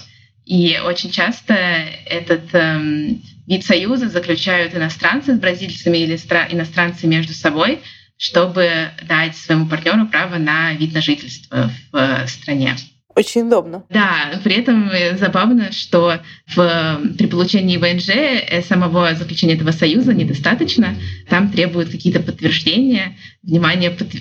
И 0.46 0.80
очень 0.84 1.12
часто 1.12 1.54
этот 1.54 2.54
эм, 2.54 3.22
вид 3.48 3.66
союза 3.66 4.10
заключают 4.10 4.74
иностранцы 4.74 5.36
с 5.36 5.40
бразильцами 5.40 6.00
или 6.00 6.16
иностранцы 6.16 7.08
между 7.08 7.34
собой, 7.34 7.80
чтобы 8.20 8.92
дать 9.08 9.38
своему 9.38 9.66
партнеру 9.68 10.06
право 10.08 10.36
на 10.38 10.74
вид 10.74 10.94
на 10.94 11.02
жительство 11.02 11.72
в 11.92 11.96
э, 11.96 12.28
стране. 12.28 12.76
Очень 13.16 13.48
удобно. 13.48 13.86
Да, 13.90 14.40
при 14.44 14.56
этом 14.56 14.90
э, 14.90 15.18
забавно, 15.18 15.72
что 15.72 16.20
в, 16.54 17.02
при 17.18 17.28
получении 17.28 17.78
ВНЖ 17.78 18.10
э, 18.10 18.62
самого 18.62 19.16
заключения 19.16 19.56
этого 19.56 19.72
союза 19.72 20.14
недостаточно. 20.14 20.96
Там 21.30 21.50
требуют 21.50 21.92
какие-то 21.92 22.20
подтверждения, 22.20 23.18
внимание, 23.42 23.92
под, 23.92 24.14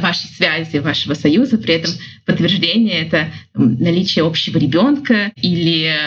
вашей 0.00 0.26
связи, 0.28 0.76
вашего 0.76 1.14
союза. 1.14 1.56
При 1.56 1.76
этом 1.76 1.92
подтверждение— 2.26 3.00
это 3.06 3.30
наличие 3.54 4.26
общего 4.26 4.58
ребенка 4.58 5.32
или 5.36 5.98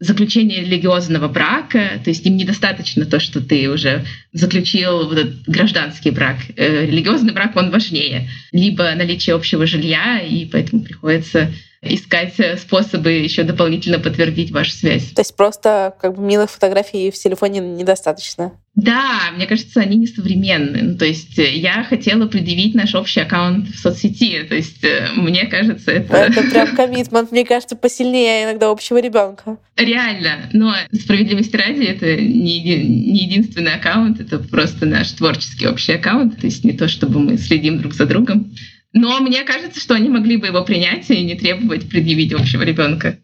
заключение 0.00 0.62
религиозного 0.62 1.28
брака, 1.28 2.00
то 2.02 2.08
есть 2.08 2.24
им 2.26 2.36
недостаточно 2.38 3.04
то, 3.04 3.20
что 3.20 3.42
ты 3.42 3.70
уже 3.70 4.06
заключил 4.32 5.06
вот 5.06 5.18
этот 5.18 5.42
гражданский 5.46 6.10
брак. 6.10 6.38
Э, 6.56 6.86
религиозный 6.86 7.34
брак, 7.34 7.54
он 7.54 7.70
важнее. 7.70 8.30
Либо 8.50 8.94
наличие 8.94 9.36
общего 9.36 9.66
жилья, 9.66 10.18
и 10.20 10.46
поэтому 10.46 10.82
приходится 10.82 11.52
искать 11.82 12.34
э, 12.38 12.56
способы 12.56 13.10
еще 13.10 13.42
дополнительно 13.42 13.98
подтвердить 13.98 14.50
вашу 14.50 14.72
связь. 14.72 15.10
То 15.10 15.22
есть 15.22 15.34
просто 15.34 15.94
как 16.00 16.16
бы 16.16 16.22
милых 16.22 16.50
фотографий 16.50 17.10
в 17.10 17.14
телефоне 17.14 17.60
недостаточно? 17.60 18.52
Да, 18.76 19.32
мне 19.34 19.46
кажется, 19.46 19.80
они 19.80 19.96
несовременные. 19.96 20.82
Ну, 20.82 20.96
то 20.96 21.04
есть 21.04 21.38
э, 21.38 21.54
я 21.54 21.82
хотела 21.84 22.26
предъявить 22.26 22.74
наш 22.74 22.94
общий 22.94 23.20
аккаунт 23.20 23.68
в 23.68 23.78
соцсети. 23.78 24.42
То 24.42 24.54
есть 24.54 24.84
э, 24.84 25.08
мне 25.16 25.46
кажется, 25.46 25.90
это... 25.90 26.16
Это 26.16 26.42
прям 26.42 26.76
коммитмент, 26.76 27.32
мне 27.32 27.46
кажется, 27.46 27.76
посильнее 27.76 28.44
иногда 28.44 28.70
общего 28.70 28.98
ребенка. 28.98 29.56
Реально. 29.76 30.50
Но 30.52 30.74
справедливости 30.92 31.56
ради, 31.56 31.84
это 31.84 32.14
не, 32.14 32.60
не 32.62 33.24
единственный 33.24 33.74
аккаунт, 33.74 34.20
это 34.20 34.38
просто 34.38 34.84
наш 34.84 35.12
творческий 35.12 35.66
общий 35.66 35.92
аккаунт. 35.92 36.38
То 36.38 36.46
есть 36.46 36.62
не 36.62 36.72
то, 36.72 36.88
чтобы 36.88 37.20
мы 37.20 37.38
следим 37.38 37.78
друг 37.78 37.94
за 37.94 38.04
другом. 38.04 38.52
Но 38.92 39.20
мне 39.20 39.44
кажется, 39.44 39.80
что 39.80 39.94
они 39.94 40.08
могли 40.08 40.36
бы 40.36 40.48
его 40.48 40.64
принять 40.64 41.08
и 41.10 41.24
не 41.24 41.36
требовать 41.36 41.88
предъявить 41.88 42.32
общего 42.32 42.62
ребенка. 42.62 43.18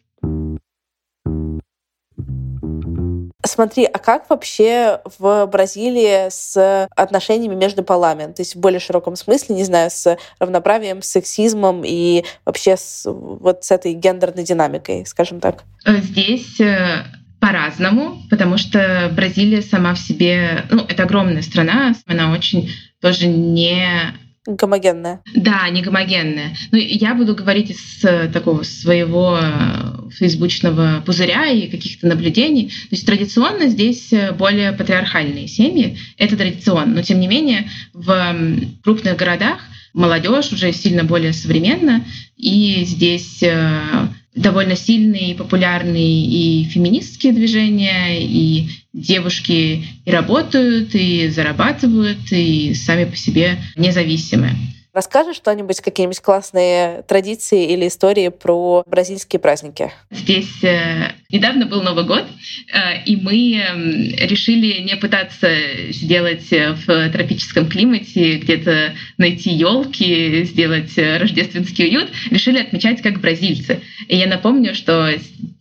Смотри, 3.44 3.84
а 3.84 3.98
как 3.98 4.28
вообще 4.28 5.00
в 5.18 5.46
Бразилии 5.46 6.28
с 6.30 6.88
отношениями 6.96 7.54
между 7.54 7.82
полами? 7.82 8.32
То 8.32 8.42
есть 8.42 8.56
в 8.56 8.60
более 8.60 8.80
широком 8.80 9.16
смысле, 9.16 9.54
не 9.54 9.64
знаю, 9.64 9.90
с 9.90 10.16
равноправием, 10.38 11.00
с 11.00 11.06
сексизмом 11.06 11.82
и 11.84 12.24
вообще 12.44 12.76
с, 12.76 13.02
вот 13.06 13.64
с 13.64 13.70
этой 13.70 13.94
гендерной 13.94 14.44
динамикой, 14.44 15.06
скажем 15.06 15.40
так? 15.40 15.64
Здесь 15.86 16.60
э, 16.60 17.04
по-разному, 17.40 18.22
потому 18.30 18.58
что 18.58 19.10
Бразилия 19.14 19.62
сама 19.62 19.94
в 19.94 19.98
себе, 19.98 20.64
ну, 20.70 20.84
это 20.88 21.04
огромная 21.04 21.42
страна, 21.42 21.94
она 22.06 22.32
очень 22.32 22.70
тоже 23.00 23.28
не 23.28 24.12
Гомогенная. 24.46 25.22
Да, 25.34 25.68
не 25.70 25.82
гомогенная. 25.82 26.56
Ну, 26.70 26.78
я 26.78 27.14
буду 27.14 27.34
говорить 27.34 27.70
из 27.70 28.04
э, 28.04 28.28
такого 28.28 28.62
своего 28.62 29.38
э, 29.40 30.10
фейсбучного 30.10 31.02
пузыря 31.04 31.46
и 31.46 31.68
каких-то 31.68 32.06
наблюдений. 32.06 32.68
То 32.68 32.92
есть 32.92 33.06
традиционно 33.06 33.66
здесь 33.66 34.12
э, 34.12 34.32
более 34.32 34.72
патриархальные 34.72 35.48
семьи. 35.48 35.98
Это 36.16 36.36
традиционно. 36.36 36.94
Но 36.96 37.02
тем 37.02 37.18
не 37.18 37.26
менее 37.26 37.68
в 37.92 38.36
крупных 38.84 39.16
городах 39.16 39.58
молодежь 39.92 40.52
уже 40.52 40.72
сильно 40.72 41.02
более 41.02 41.32
современна. 41.32 42.04
И 42.36 42.84
здесь 42.84 43.42
довольно 44.36 44.76
сильные, 44.76 45.34
популярные 45.34 46.24
и 46.24 46.64
феминистские 46.64 47.32
движения, 47.32 48.20
и 48.20 48.68
девушки 48.92 49.84
и 50.04 50.10
работают, 50.10 50.94
и 50.94 51.28
зарабатывают, 51.28 52.30
и 52.30 52.74
сами 52.74 53.04
по 53.04 53.16
себе 53.16 53.58
независимы. 53.76 54.50
Расскажешь 54.96 55.36
что-нибудь, 55.36 55.82
какие-нибудь 55.82 56.20
классные 56.20 57.02
традиции 57.02 57.70
или 57.70 57.86
истории 57.86 58.28
про 58.28 58.82
бразильские 58.86 59.38
праздники? 59.38 59.92
Здесь 60.10 60.64
э, 60.64 61.12
недавно 61.28 61.66
был 61.66 61.82
Новый 61.82 62.06
год, 62.06 62.24
э, 62.72 63.04
и 63.04 63.16
мы 63.16 63.58
э, 63.58 64.26
решили 64.26 64.80
не 64.80 64.96
пытаться 64.96 65.50
сделать 65.90 66.50
в 66.50 67.10
тропическом 67.10 67.68
климате, 67.68 68.38
где-то 68.38 68.94
найти 69.18 69.50
елки, 69.50 70.44
сделать 70.44 70.96
рождественский 70.96 71.88
уют. 71.88 72.10
Решили 72.30 72.58
отмечать 72.58 73.02
как 73.02 73.20
бразильцы. 73.20 73.82
И 74.08 74.16
я 74.16 74.26
напомню, 74.26 74.74
что 74.74 75.10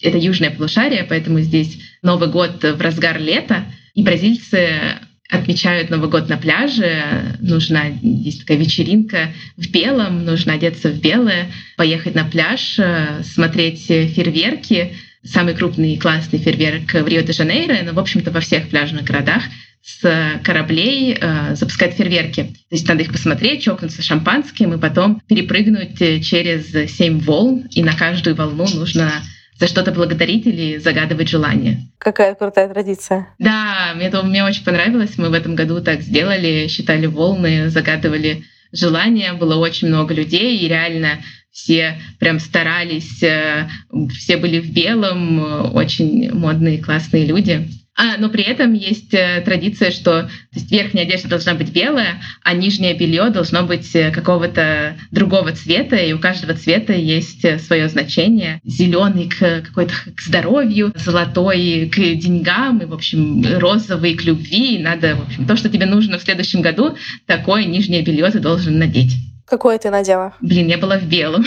это 0.02 0.18
южное 0.18 0.52
полушарие, 0.52 1.04
поэтому 1.04 1.42
здесь 1.42 1.78
Новый 2.02 2.30
год 2.30 2.64
в 2.64 2.80
разгар 2.80 3.20
лета, 3.20 3.66
и 3.96 4.02
бразильцы 4.02 4.98
отмечают 5.30 5.90
Новый 5.90 6.10
год 6.10 6.30
на 6.30 6.38
пляже, 6.38 7.38
нужна 7.40 7.86
есть 8.02 8.42
такая 8.42 8.58
вечеринка 8.58 9.34
в 9.58 9.70
белом, 9.70 10.24
нужно 10.24 10.54
одеться 10.54 10.90
в 10.90 11.00
белое, 11.00 11.52
поехать 11.78 12.16
на 12.16 12.26
пляж, 12.26 12.78
э, 12.78 13.24
смотреть 13.24 13.86
фейерверки. 13.86 14.94
Самый 15.24 15.56
крупный 15.56 15.94
и 15.94 15.98
классный 15.98 16.38
фейерверк 16.38 16.94
в 16.94 17.08
Рио-де-Жанейро, 17.08 17.78
но, 17.84 17.94
в 17.94 18.00
общем-то, 18.00 18.30
во 18.30 18.42
всех 18.42 18.70
пляжных 18.70 19.06
городах 19.06 19.42
с 19.82 20.40
кораблей 20.44 21.18
э, 21.20 21.56
запускать 21.56 21.96
фейерверки. 21.96 22.44
То 22.44 22.76
есть 22.76 22.88
надо 22.88 23.02
их 23.02 23.12
посмотреть, 23.12 23.64
чокнуться 23.64 24.04
шампанским 24.04 24.74
и 24.74 24.80
потом 24.80 25.22
перепрыгнуть 25.28 25.98
через 26.24 26.72
семь 26.96 27.20
волн, 27.20 27.68
и 27.72 27.82
на 27.82 27.94
каждую 27.94 28.36
волну 28.36 28.68
нужно 28.68 29.12
за 29.58 29.68
что-то 29.68 29.92
благодарить 29.92 30.46
или 30.46 30.78
загадывать 30.78 31.30
желание. 31.30 31.90
Какая 31.98 32.36
крутая 32.36 32.68
традиция. 32.70 33.28
Да, 33.40 33.94
мне, 33.96 34.08
это, 34.08 34.22
мне 34.24 34.44
очень 34.44 34.64
понравилось. 34.64 35.18
Мы 35.18 35.30
в 35.30 35.34
этом 35.34 35.56
году 35.56 35.82
так 35.82 36.02
сделали, 36.02 36.68
считали 36.68 37.06
волны, 37.06 37.70
загадывали 37.70 38.44
желание, 38.72 39.34
было 39.34 39.56
очень 39.56 39.88
много 39.88 40.14
людей, 40.14 40.58
и 40.58 40.68
реально 40.68 41.20
все 41.52 42.00
прям 42.20 42.40
старались, 42.40 43.24
э, 43.24 43.70
все 44.14 44.36
были 44.38 44.60
в 44.60 44.74
белом, 44.74 45.74
очень 45.74 46.34
модные, 46.34 46.84
классные 46.84 47.26
люди. 47.26 47.70
А, 47.98 48.18
но 48.18 48.28
при 48.30 48.44
этом 48.44 48.74
есть 48.74 49.14
э, 49.14 49.42
традиция, 49.46 49.90
что 49.90 50.24
то 50.24 50.30
есть 50.52 50.70
верхняя 50.70 51.06
одежда 51.06 51.30
должна 51.30 51.54
быть 51.54 51.72
белая, 51.72 52.22
а 52.44 52.54
нижнее 52.54 52.94
белье 52.94 53.30
должно 53.30 53.64
быть 53.64 53.96
э, 53.96 54.12
какого-то 54.12 54.98
другого 55.12 55.54
цвета, 55.54 55.96
и 55.96 56.12
у 56.12 56.20
каждого 56.20 56.56
цвета 56.56 56.92
есть 56.92 57.46
э, 57.46 57.58
свое 57.58 57.88
значение. 57.88 58.60
Зеленый 58.66 59.30
к 59.30 59.62
какой-то 59.66 59.94
к 60.14 60.22
здоровью, 60.22 60.92
золотой 60.96 61.90
к 61.90 61.96
деньгам, 61.96 62.80
и, 62.80 62.86
в 62.86 62.94
общем, 62.94 63.46
розовый 63.60 64.16
к 64.16 64.26
любви. 64.26 64.76
И 64.76 64.84
надо, 64.84 65.16
в 65.16 65.28
общем, 65.28 65.46
то, 65.46 65.56
что 65.56 65.70
тебе 65.70 65.86
нужно 65.86 66.18
в 66.18 66.24
следующем 66.24 66.62
году, 66.62 66.98
такое 67.26 67.64
нижнее 67.64 68.02
белье 68.02 68.30
ты 68.30 68.40
должен 68.40 68.78
надеть. 68.78 69.14
Какое 69.46 69.78
ты 69.78 69.90
надела? 69.90 70.34
Блин, 70.42 70.68
я 70.68 70.78
была 70.78 70.98
в 70.98 71.04
белом. 71.04 71.46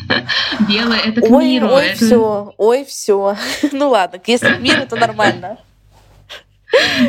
Белое 0.68 1.00
это 1.04 1.20
к 1.20 1.30
ой, 1.30 1.44
миру. 1.44 1.68
Ой, 1.68 1.88
это... 1.88 2.04
все, 2.04 2.54
ой, 2.56 2.84
все. 2.86 3.36
Ну 3.72 3.90
ладно, 3.90 4.18
если 4.26 4.54
к 4.54 4.60
миру, 4.60 4.82
то 4.88 4.96
нормально. 4.96 5.58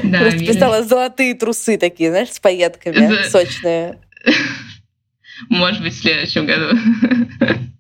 Да, 0.03 0.19
Просто 0.19 0.39
представила 0.39 0.83
золотые 0.83 1.33
трусы 1.33 1.77
такие, 1.77 2.09
знаешь, 2.09 2.31
с 2.31 2.39
пайетками, 2.39 3.27
сочные. 3.29 3.99
Может 5.49 5.81
быть, 5.81 5.93
в 5.93 6.01
следующем 6.01 6.45
году. 6.45 6.77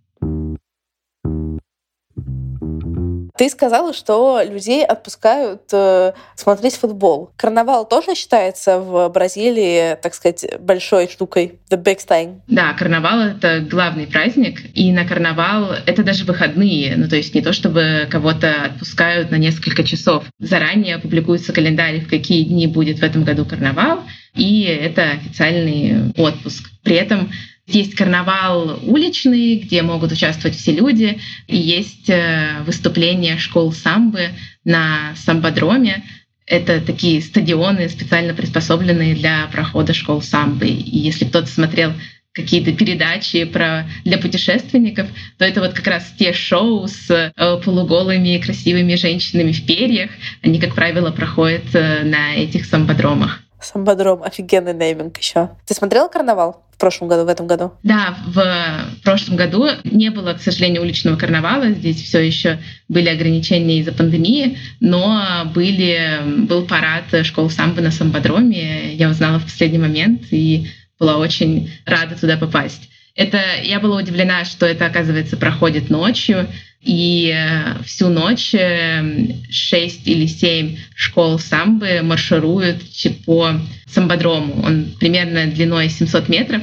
Ты 3.37 3.49
сказала, 3.49 3.93
что 3.93 4.41
людей 4.43 4.83
отпускают 4.83 5.61
э, 5.71 6.13
смотреть 6.35 6.75
футбол. 6.75 7.29
Карнавал 7.37 7.87
тоже 7.87 8.15
считается 8.15 8.79
в 8.79 9.09
Бразилии, 9.09 9.95
так 10.01 10.15
сказать, 10.15 10.45
большой 10.59 11.07
штукой, 11.07 11.59
the 11.69 11.81
big 11.81 11.99
thing. 12.07 12.39
Да, 12.47 12.73
карнавал— 12.73 13.19
это 13.37 13.59
главный 13.59 14.07
праздник, 14.07 14.61
и 14.73 14.91
на 14.91 15.05
карнавал 15.05 15.71
это 15.85 16.03
даже 16.03 16.25
выходные, 16.25 16.95
ну 16.97 17.07
то 17.07 17.15
есть 17.15 17.35
не 17.35 17.41
то, 17.41 17.53
чтобы 17.53 18.07
кого-то 18.09 18.63
отпускают 18.65 19.29
на 19.29 19.35
несколько 19.35 19.83
часов. 19.83 20.23
Заранее 20.39 20.97
публикуется 20.97 21.53
календарь, 21.53 22.01
в 22.01 22.09
какие 22.09 22.43
дни 22.43 22.65
будет 22.65 22.99
в 22.99 23.03
этом 23.03 23.23
году 23.23 23.45
карнавал, 23.45 23.99
и 24.33 24.63
это 24.63 25.11
официальный 25.11 26.11
отпуск. 26.17 26.69
При 26.83 26.95
этом 26.95 27.31
есть 27.67 27.95
карнавал 27.95 28.79
уличный, 28.83 29.57
где 29.57 29.81
могут 29.81 30.11
участвовать 30.11 30.57
все 30.57 30.71
люди, 30.71 31.19
и 31.47 31.57
есть 31.57 32.09
э, 32.09 32.63
выступления 32.65 33.37
школ 33.37 33.73
самбы 33.73 34.29
на 34.63 35.13
самбодроме. 35.15 36.03
Это 36.45 36.79
такие 36.79 37.21
стадионы, 37.21 37.89
специально 37.89 38.33
приспособленные 38.33 39.15
для 39.15 39.47
прохода 39.51 39.93
школ 39.93 40.21
самбы. 40.21 40.67
И 40.67 40.97
если 40.97 41.25
кто-то 41.25 41.47
смотрел 41.47 41.91
какие-то 42.31 42.71
передачи 42.71 43.43
про 43.43 43.85
для 44.05 44.17
путешественников, 44.17 45.07
то 45.37 45.43
это 45.43 45.59
вот 45.59 45.73
как 45.73 45.87
раз 45.87 46.13
те 46.17 46.31
шоу 46.31 46.87
с 46.87 47.09
э, 47.09 47.31
полуголыми 47.35 48.37
красивыми 48.37 48.95
женщинами 48.95 49.51
в 49.51 49.65
перьях. 49.65 50.11
Они, 50.41 50.59
как 50.59 50.73
правило, 50.73 51.11
проходят 51.11 51.65
э, 51.73 52.03
на 52.03 52.35
этих 52.35 52.65
самбодромах. 52.65 53.41
Самбодром, 53.61 54.23
офигенный 54.23 54.73
нейминг 54.73 55.17
еще. 55.17 55.49
Ты 55.65 55.73
смотрела 55.73 56.07
карнавал 56.07 56.63
в 56.71 56.79
прошлом 56.79 57.07
году, 57.07 57.25
в 57.25 57.27
этом 57.27 57.47
году? 57.47 57.73
Да, 57.81 58.15
в 58.27 59.01
прошлом 59.03 59.35
году 59.35 59.67
не 59.83 60.11
было, 60.11 60.33
к 60.33 60.41
сожалению, 60.41 60.83
уличного 60.83 61.15
карнавала. 61.15 61.71
Здесь 61.71 62.03
все 62.03 62.19
еще 62.19 62.59
были 62.87 63.09
ограничения 63.09 63.79
из-за 63.79 63.93
пандемии, 63.93 64.59
но 64.79 65.43
были, 65.55 66.45
был 66.47 66.67
парад 66.67 67.05
школ 67.23 67.49
самбо 67.49 67.81
на 67.81 67.89
самбодроме. 67.89 68.93
Я 68.93 69.09
узнала 69.09 69.39
в 69.39 69.45
последний 69.45 69.79
момент 69.79 70.21
и 70.29 70.67
была 70.99 71.17
очень 71.17 71.71
рада 71.85 72.15
туда 72.15 72.37
попасть. 72.37 72.89
Это 73.17 73.41
я 73.63 73.79
была 73.79 73.97
удивлена, 73.97 74.45
что 74.45 74.67
это, 74.67 74.85
оказывается, 74.85 75.37
проходит 75.37 75.89
ночью. 75.89 76.47
И 76.83 77.33
э, 77.35 77.83
всю 77.83 78.09
ночь 78.09 78.53
э, 78.53 79.03
шесть 79.49 80.07
или 80.07 80.27
семь 80.27 80.77
школ 80.95 81.39
самбы 81.39 82.01
маршируют 82.03 82.77
по 83.25 83.59
самбодрому. 83.87 84.63
Он 84.63 84.85
примерно 84.99 85.47
длиной 85.47 85.89
700 85.89 86.29
метров. 86.29 86.61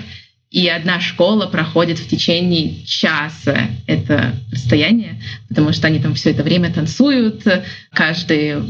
И 0.55 0.69
одна 0.69 1.01
школа 1.01 1.47
проходит 1.47 1.99
в 1.99 2.07
течение 2.07 2.85
часа 2.87 3.71
это 3.89 4.37
расстояние, 4.53 5.21
потому 5.49 5.73
что 5.73 5.89
они 5.89 5.99
там 5.99 6.15
все 6.15 6.31
это 6.31 6.45
время 6.45 6.73
танцуют. 6.73 7.43
Каждый 7.93 8.63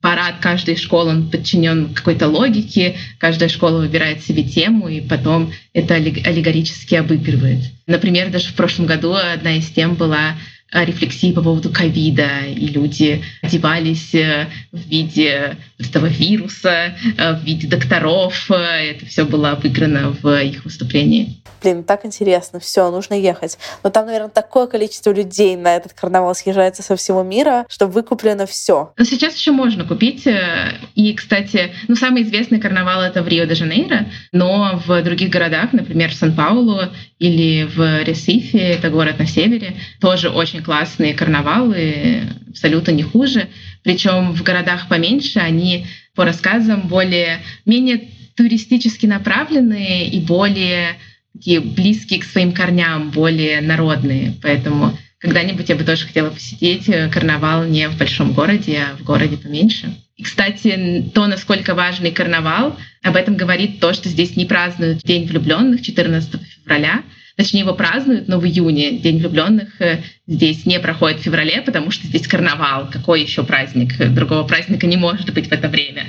парад 0.00 0.36
каждой 0.40 0.76
школы 0.76 1.10
он 1.10 1.30
подчинен 1.30 1.94
какой-то 1.94 2.28
логике. 2.28 2.94
Каждая 3.18 3.48
школа 3.48 3.78
выбирает 3.78 4.22
себе 4.22 4.44
тему 4.44 4.86
и 4.86 5.00
потом 5.00 5.52
это 5.72 5.96
аллег- 5.96 6.24
аллегорически 6.24 6.94
обыгрывает. 6.94 7.64
Например, 7.88 8.30
даже 8.30 8.50
в 8.50 8.54
прошлом 8.54 8.86
году 8.86 9.12
одна 9.12 9.56
из 9.56 9.66
тем 9.66 9.96
была 9.96 10.36
рефлексии 10.72 11.32
по 11.32 11.42
поводу 11.42 11.70
ковида, 11.70 12.46
и 12.46 12.66
люди 12.68 13.22
одевались 13.42 14.14
э, 14.14 14.46
в 14.72 14.78
виде 14.88 15.56
этого 15.78 16.06
вируса, 16.06 16.94
э, 17.18 17.34
в 17.34 17.44
виде 17.44 17.68
докторов. 17.68 18.50
Э, 18.50 18.90
Это 18.92 19.06
все 19.06 19.24
было 19.24 19.50
обыграно 19.50 20.16
в 20.22 20.42
их 20.42 20.64
выступлении. 20.64 21.42
Блин, 21.62 21.84
так 21.84 22.04
интересно, 22.04 22.58
все, 22.58 22.90
нужно 22.90 23.14
ехать. 23.14 23.56
Но 23.84 23.90
там, 23.90 24.06
наверное, 24.06 24.30
такое 24.30 24.66
количество 24.66 25.12
людей 25.12 25.56
на 25.56 25.76
этот 25.76 25.92
карнавал 25.92 26.34
съезжается 26.34 26.82
со 26.82 26.96
всего 26.96 27.22
мира, 27.22 27.66
что 27.68 27.86
выкуплено 27.86 28.46
все. 28.46 28.92
Но 28.96 29.04
сейчас 29.04 29.36
еще 29.36 29.52
можно 29.52 29.84
купить. 29.84 30.26
э, 30.26 30.72
И, 30.94 31.12
кстати, 31.12 31.72
ну, 31.86 31.96
самый 31.96 32.22
известный 32.22 32.58
карнавал 32.60 33.02
это 33.02 33.22
в 33.22 33.28
Рио-де-Жанейро, 33.28 34.06
но 34.32 34.80
в 34.86 35.02
других 35.02 35.28
городах, 35.30 35.72
например, 35.72 36.10
в 36.10 36.14
Сан-Паулу 36.14 36.80
или 37.18 37.64
в 37.64 38.02
Ресифе, 38.02 38.58
это 38.58 38.90
город 38.90 39.18
на 39.18 39.26
севере, 39.26 39.76
тоже 40.00 40.30
очень 40.30 40.61
классные 40.62 41.14
карнавалы, 41.14 42.28
абсолютно 42.48 42.92
не 42.92 43.02
хуже. 43.02 43.48
Причем 43.82 44.32
в 44.32 44.42
городах 44.42 44.88
поменьше 44.88 45.38
они 45.38 45.86
по 46.14 46.24
рассказам 46.24 46.88
более 46.88 47.40
менее 47.66 48.08
туристически 48.36 49.06
направленные 49.06 50.08
и 50.08 50.20
более 50.20 50.96
такие 51.32 51.60
близкие 51.60 52.20
к 52.20 52.24
своим 52.24 52.52
корням, 52.52 53.10
более 53.10 53.60
народные. 53.60 54.34
Поэтому 54.42 54.96
когда-нибудь 55.18 55.68
я 55.68 55.76
бы 55.76 55.84
тоже 55.84 56.06
хотела 56.06 56.30
посетить 56.30 56.88
э, 56.88 57.08
карнавал 57.08 57.64
не 57.64 57.88
в 57.88 57.96
большом 57.96 58.32
городе, 58.32 58.80
а 58.80 58.96
в 58.96 59.04
городе 59.04 59.36
поменьше. 59.36 59.94
И, 60.16 60.24
кстати, 60.24 61.10
то, 61.14 61.26
насколько 61.26 61.74
важный 61.74 62.10
карнавал, 62.10 62.76
об 63.02 63.16
этом 63.16 63.36
говорит 63.36 63.80
то, 63.80 63.92
что 63.94 64.08
здесь 64.08 64.36
не 64.36 64.44
празднуют 64.44 65.02
День 65.02 65.26
влюбленных 65.26 65.82
14 65.82 66.40
февраля. 66.64 67.02
Точнее, 67.36 67.60
его 67.60 67.74
празднуют, 67.74 68.28
но 68.28 68.38
в 68.38 68.44
июне. 68.44 68.98
День 68.98 69.18
влюбленных 69.18 69.80
э, 69.80 70.02
здесь 70.26 70.66
не 70.66 70.78
проходит 70.80 71.20
в 71.20 71.22
феврале, 71.22 71.62
потому 71.62 71.90
что 71.90 72.06
здесь 72.06 72.26
карнавал. 72.26 72.90
Какой 72.90 73.22
еще 73.22 73.42
праздник? 73.42 73.96
Другого 74.12 74.46
праздника 74.46 74.86
не 74.86 74.96
может 74.96 75.32
быть 75.32 75.48
в 75.48 75.52
это 75.52 75.68
время. 75.68 76.04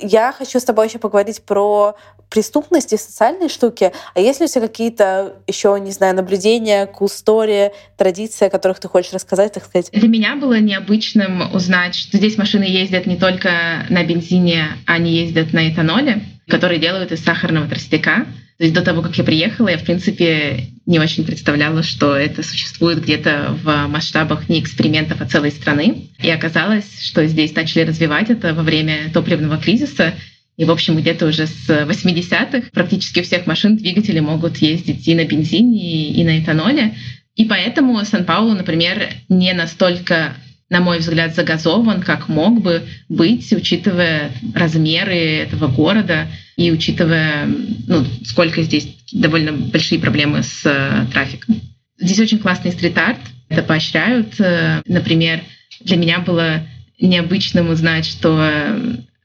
Я 0.00 0.32
хочу 0.32 0.58
с 0.58 0.64
тобой 0.64 0.88
еще 0.88 0.98
поговорить 0.98 1.42
про 1.42 1.96
преступность 2.30 2.92
и 2.92 2.96
социальные 2.96 3.48
штуки. 3.48 3.92
А 4.14 4.20
есть 4.20 4.40
ли 4.40 4.46
у 4.46 4.48
тебя 4.48 4.68
какие-то 4.68 5.34
еще, 5.46 5.78
не 5.80 5.92
знаю, 5.92 6.16
наблюдения, 6.16 6.88
story, 7.00 7.72
традиции, 7.96 8.46
о 8.46 8.50
которых 8.50 8.80
ты 8.80 8.88
хочешь 8.88 9.12
рассказать, 9.12 9.52
так 9.52 9.64
сказать? 9.64 9.90
Для 9.92 10.08
меня 10.08 10.36
было 10.36 10.58
необычным 10.58 11.54
узнать, 11.54 11.94
что 11.94 12.16
здесь 12.16 12.36
машины 12.36 12.64
ездят 12.64 13.06
не 13.06 13.16
только 13.16 13.86
на 13.90 14.02
бензине, 14.04 14.68
они 14.86 15.12
ездят 15.12 15.52
на 15.52 15.70
этаноле, 15.70 16.22
который 16.48 16.78
делают 16.78 17.12
из 17.12 17.22
сахарного 17.22 17.68
тростника. 17.68 18.26
То 18.58 18.64
есть 18.64 18.74
до 18.74 18.80
того, 18.80 19.02
как 19.02 19.16
я 19.18 19.24
приехала, 19.24 19.68
я, 19.68 19.76
в 19.76 19.84
принципе, 19.84 20.70
не 20.86 20.98
очень 20.98 21.24
представляла, 21.24 21.82
что 21.82 22.16
это 22.16 22.42
существует 22.42 23.02
где-то 23.02 23.54
в 23.62 23.86
масштабах 23.86 24.48
не 24.48 24.60
экспериментов, 24.60 25.20
а 25.20 25.26
целой 25.26 25.50
страны. 25.50 26.08
И 26.22 26.30
оказалось, 26.30 27.02
что 27.02 27.26
здесь 27.26 27.54
начали 27.54 27.82
развивать 27.82 28.30
это 28.30 28.54
во 28.54 28.62
время 28.62 29.10
топливного 29.12 29.58
кризиса. 29.58 30.14
И, 30.56 30.64
в 30.64 30.70
общем, 30.70 30.96
где-то 30.96 31.26
уже 31.26 31.46
с 31.46 31.68
80-х 31.68 32.70
практически 32.72 33.20
у 33.20 33.24
всех 33.24 33.46
машин 33.46 33.76
двигатели 33.76 34.20
могут 34.20 34.56
ездить 34.58 35.06
и 35.06 35.14
на 35.14 35.26
бензине, 35.26 36.12
и 36.12 36.24
на 36.24 36.40
этаноле. 36.40 36.94
И 37.34 37.44
поэтому 37.44 38.02
Сан-Паулу, 38.02 38.54
например, 38.54 39.10
не 39.28 39.52
настолько 39.52 40.34
на 40.68 40.80
мой 40.80 40.98
взгляд, 40.98 41.34
загазован, 41.34 42.02
как 42.02 42.28
мог 42.28 42.60
бы 42.60 42.82
быть, 43.08 43.52
учитывая 43.52 44.32
размеры 44.54 45.16
этого 45.16 45.68
города 45.68 46.26
и 46.56 46.70
учитывая, 46.72 47.46
ну, 47.46 48.04
сколько 48.24 48.62
здесь 48.62 48.88
довольно 49.12 49.52
большие 49.52 50.00
проблемы 50.00 50.42
с 50.42 50.62
э, 50.64 51.06
трафиком. 51.12 51.60
Здесь 51.98 52.18
очень 52.18 52.38
классный 52.38 52.72
стрит-арт, 52.72 53.18
это 53.48 53.62
поощряют. 53.62 54.40
Э, 54.40 54.82
Например, 54.86 55.40
для 55.80 55.96
меня 55.96 56.18
было 56.18 56.66
необычным 56.98 57.70
узнать, 57.70 58.06
что 58.06 58.50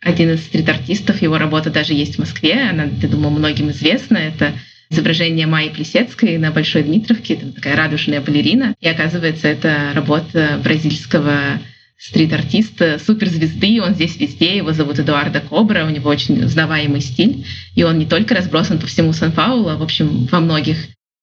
один 0.01 0.32
из 0.32 0.43
стрит-артистов, 0.45 1.21
его 1.21 1.38
работа 1.38 1.69
даже 1.69 1.93
есть 1.93 2.15
в 2.15 2.19
Москве, 2.19 2.69
она, 2.69 2.86
я 3.01 3.08
думаю, 3.08 3.32
многим 3.32 3.71
известна, 3.71 4.17
это 4.17 4.54
изображение 4.91 5.47
Майи 5.47 5.69
Плесецкой 5.69 6.38
на 6.38 6.51
Большой 6.51 6.84
Дмитровке, 6.84 7.38
там 7.38 7.54
такая 7.54 7.75
радужная 7.75 8.21
балерина. 8.21 8.75
И 8.80 8.88
оказывается, 8.88 9.47
это 9.47 9.91
работа 9.95 10.60
бразильского 10.63 11.60
стрит-артист, 11.97 12.82
суперзвезды, 13.06 13.82
он 13.82 13.93
здесь 13.93 14.17
везде, 14.17 14.58
его 14.58 14.73
зовут 14.73 14.99
Эдуардо 14.99 15.39
Кобра, 15.39 15.86
у 15.86 15.89
него 15.89 16.10
очень 16.10 16.43
узнаваемый 16.43 16.99
стиль, 16.99 17.45
и 17.75 17.84
он 17.84 17.99
не 17.99 18.08
только 18.08 18.36
разбросан 18.36 18.80
по 18.80 18.88
всему 18.88 19.13
Сан-Паулу, 19.13 19.69
а, 19.69 19.77
в 19.77 19.84
общем, 19.84 20.25
во 20.32 20.39
многих 20.39 20.77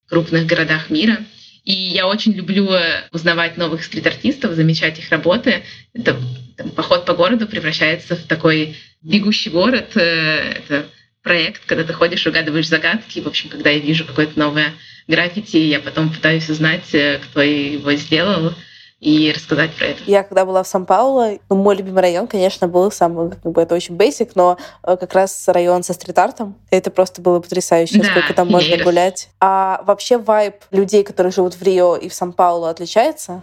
крупных 0.08 0.46
городах 0.46 0.88
мира. 0.88 1.18
И 1.64 1.72
я 1.72 2.06
очень 2.06 2.32
люблю 2.32 2.70
узнавать 3.12 3.58
новых 3.58 3.84
стрит-артистов, 3.84 4.54
замечать 4.54 4.98
их 4.98 5.10
работы. 5.10 5.62
Это 5.92 6.16
там, 6.56 6.70
поход 6.70 7.04
по 7.04 7.14
городу 7.14 7.46
превращается 7.46 8.16
в 8.16 8.22
такой 8.22 8.76
бегущий 9.02 9.50
город. 9.50 9.90
Э, 9.96 10.54
это 10.58 10.86
проект, 11.28 11.66
когда 11.66 11.84
ты 11.84 11.92
ходишь, 11.92 12.26
угадываешь 12.26 12.68
загадки. 12.68 13.20
В 13.20 13.26
общем, 13.26 13.50
когда 13.50 13.68
я 13.68 13.78
вижу 13.78 14.06
какое-то 14.06 14.38
новое 14.38 14.72
граффити, 15.06 15.58
я 15.58 15.78
потом 15.78 16.08
пытаюсь 16.08 16.48
узнать, 16.48 16.94
э, 16.94 17.20
кто 17.22 17.42
его 17.42 17.92
сделал, 17.92 18.54
и 18.98 19.30
рассказать 19.32 19.72
про 19.74 19.88
это. 19.88 20.02
Я 20.06 20.22
когда 20.22 20.46
была 20.46 20.62
в 20.62 20.66
Сан-Пауло, 20.66 21.38
ну, 21.50 21.56
мой 21.56 21.76
любимый 21.76 22.00
район, 22.00 22.26
конечно, 22.26 22.66
был 22.66 22.90
самый, 22.90 23.30
как 23.30 23.52
бы 23.52 23.60
это 23.60 23.74
очень 23.74 23.94
basic, 23.94 24.30
но 24.34 24.56
э, 24.82 24.96
как 24.96 25.12
раз 25.12 25.46
район 25.48 25.82
со 25.82 25.92
стрит-артом. 25.92 26.56
Это 26.70 26.90
просто 26.90 27.20
было 27.20 27.40
потрясающе, 27.40 28.00
да, 28.00 28.04
сколько 28.10 28.32
там 28.32 28.48
можно 28.48 28.82
гулять. 28.82 29.28
А 29.38 29.82
вообще 29.86 30.16
вайб 30.16 30.54
людей, 30.70 31.04
которые 31.04 31.30
живут 31.30 31.54
в 31.54 31.62
Рио 31.62 31.96
и 31.96 32.08
в 32.08 32.14
Сан-Пауло, 32.14 32.70
отличается? 32.70 33.42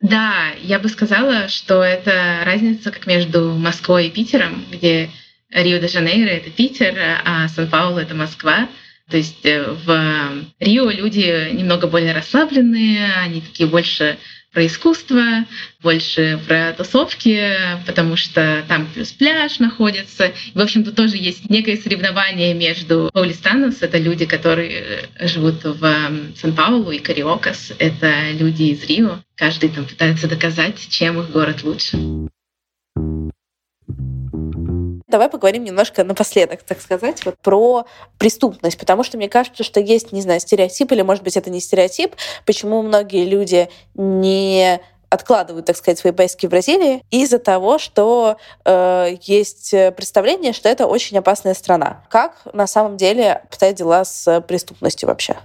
Да, 0.00 0.46
я 0.62 0.78
бы 0.78 0.88
сказала, 0.88 1.48
что 1.48 1.82
это 1.82 2.40
разница 2.44 2.90
как 2.90 3.06
между 3.06 3.50
Москвой 3.50 4.06
и 4.06 4.10
Питером, 4.10 4.64
где 4.72 5.10
Рио-де-Жанейро— 5.50 6.28
это 6.30 6.50
Питер, 6.50 6.94
а 7.24 7.48
Сан-Пауло— 7.48 7.98
это 8.00 8.14
Москва. 8.14 8.68
То 9.10 9.16
есть 9.16 9.44
э, 9.46 9.64
в 9.86 10.44
Рио 10.60 10.90
люди 10.90 11.52
немного 11.52 11.86
более 11.86 12.12
расслабленные, 12.12 13.14
они 13.14 13.40
такие 13.40 13.66
больше 13.66 14.18
про 14.52 14.66
искусство, 14.66 15.22
больше 15.82 16.38
про 16.46 16.72
тусовки, 16.72 17.54
потому 17.86 18.16
что 18.16 18.64
там 18.66 18.86
плюс 18.92 19.12
пляж 19.12 19.58
находится. 19.58 20.32
в 20.54 20.60
общем, 20.60 20.84
тут 20.84 20.96
тоже 20.96 21.16
есть 21.16 21.48
некое 21.48 21.76
соревнование 21.76 22.54
между 22.54 23.10
Паулистанос, 23.12 23.82
это 23.82 23.98
люди, 23.98 24.26
которые 24.26 25.08
живут 25.20 25.64
в 25.64 26.10
Сан-Паулу, 26.36 26.90
и 26.90 26.98
Кариокас, 26.98 27.72
это 27.78 28.30
люди 28.32 28.64
из 28.64 28.84
Рио. 28.84 29.20
Каждый 29.36 29.70
там 29.70 29.84
пытается 29.84 30.28
доказать, 30.28 30.88
чем 30.90 31.20
их 31.20 31.30
город 31.30 31.62
лучше. 31.62 31.96
Давай 35.08 35.30
поговорим 35.30 35.64
немножко 35.64 36.04
напоследок, 36.04 36.62
так 36.62 36.82
сказать, 36.82 37.24
вот 37.24 37.38
про 37.38 37.86
преступность, 38.18 38.78
потому 38.78 39.02
что 39.02 39.16
мне 39.16 39.30
кажется, 39.30 39.64
что 39.64 39.80
есть, 39.80 40.12
не 40.12 40.20
знаю, 40.20 40.38
стереотип, 40.38 40.92
или, 40.92 41.00
может 41.00 41.24
быть, 41.24 41.36
это 41.38 41.48
не 41.48 41.60
стереотип, 41.60 42.14
почему 42.44 42.82
многие 42.82 43.24
люди 43.24 43.70
не 43.94 44.80
откладывают, 45.08 45.64
так 45.64 45.78
сказать, 45.78 45.98
свои 45.98 46.12
поездки 46.12 46.46
в 46.46 46.50
Бразилии 46.50 47.02
из-за 47.10 47.38
того, 47.38 47.78
что 47.78 48.36
э, 48.66 49.16
есть 49.22 49.70
представление, 49.96 50.52
что 50.52 50.68
это 50.68 50.86
очень 50.86 51.16
опасная 51.16 51.54
страна. 51.54 52.04
Как 52.10 52.42
на 52.52 52.66
самом 52.66 52.98
деле 52.98 53.32
обстоят 53.32 53.76
дела 53.76 54.04
с 54.04 54.42
преступностью 54.42 55.08
вообще? 55.08 55.38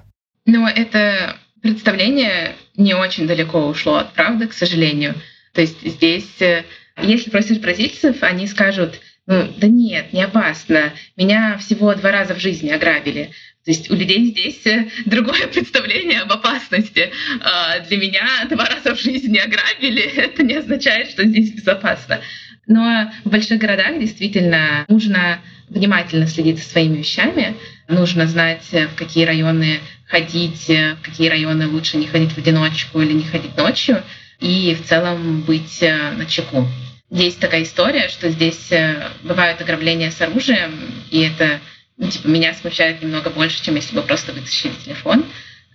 Ну, 0.46 0.68
это 0.68 1.38
представление 1.62 2.56
не 2.76 2.94
очень 2.94 3.26
далеко 3.26 3.68
ушло 3.68 3.96
от 3.96 4.12
правды, 4.12 4.48
к 4.48 4.54
сожалению. 4.54 5.16
То 5.54 5.62
есть 5.62 5.82
здесь, 5.82 6.42
э, 6.42 6.66
если 7.02 7.30
спросишь 7.30 7.60
бразильцев, 7.60 8.18
они 8.22 8.48
скажут, 8.48 9.00
ну, 9.26 9.54
да 9.58 9.68
нет, 9.68 10.12
не 10.12 10.22
опасно. 10.22 10.94
Меня 11.16 11.58
всего 11.58 11.96
два 11.96 12.12
раза 12.12 12.36
в 12.36 12.40
жизни 12.40 12.70
ограбили. 12.70 13.32
То 13.64 13.72
есть 13.72 13.90
у 13.90 13.96
людей 13.96 14.26
здесь 14.26 14.66
э, 14.66 14.90
другое 15.06 15.48
представление 15.48 16.22
об 16.22 16.32
опасности. 16.34 17.12
А, 17.42 17.80
для 17.80 17.98
меня 17.98 18.28
два 18.50 18.66
раза 18.66 18.94
в 18.96 19.00
жизни 19.00 19.38
ограбили, 19.38 20.02
это 20.18 20.44
не 20.44 20.56
означает, 20.56 21.10
что 21.10 21.24
здесь 21.26 21.52
безопасно. 21.52 22.20
Но 22.68 23.12
в 23.24 23.30
больших 23.30 23.60
городах 23.60 23.98
действительно 24.00 24.86
нужно 24.90 25.40
внимательно 25.70 26.28
следить 26.28 26.60
за 26.60 26.70
своими 26.70 26.98
вещами, 26.98 27.56
нужно 27.88 28.28
знать, 28.28 28.68
э, 28.74 28.88
в 28.88 28.96
какие 28.96 29.24
районы 29.24 29.80
ходить, 30.06 30.70
э, 30.70 30.96
в 30.96 31.02
какие 31.02 31.30
районы 31.30 31.70
лучше 31.70 31.96
не 31.96 32.08
ходить 32.08 32.34
в 32.34 32.38
одиночку 32.38 33.02
или 33.02 33.14
не 33.14 33.24
ходить 33.24 33.56
ночью, 33.56 34.04
и 34.42 34.76
в 34.76 34.86
целом 34.86 35.44
быть 35.44 35.82
на 35.82 36.26
чеку. 36.26 36.68
Есть 37.14 37.40
такая 37.40 37.62
история, 37.62 38.10
что 38.10 38.28
здесь 38.30 38.72
э, 38.72 39.08
бывают 39.22 39.62
ограбления 39.62 40.10
с 40.10 40.20
оружием, 40.20 40.74
и 41.12 41.22
это 41.22 41.60
ну, 41.96 42.10
типа, 42.10 42.28
меня 42.28 42.56
смущает 42.56 43.04
немного 43.04 43.30
больше, 43.30 43.64
чем 43.64 43.76
если 43.76 43.96
бы 43.96 44.02
просто 44.02 44.34
вытащили 44.34 44.74
телефон. 44.84 45.24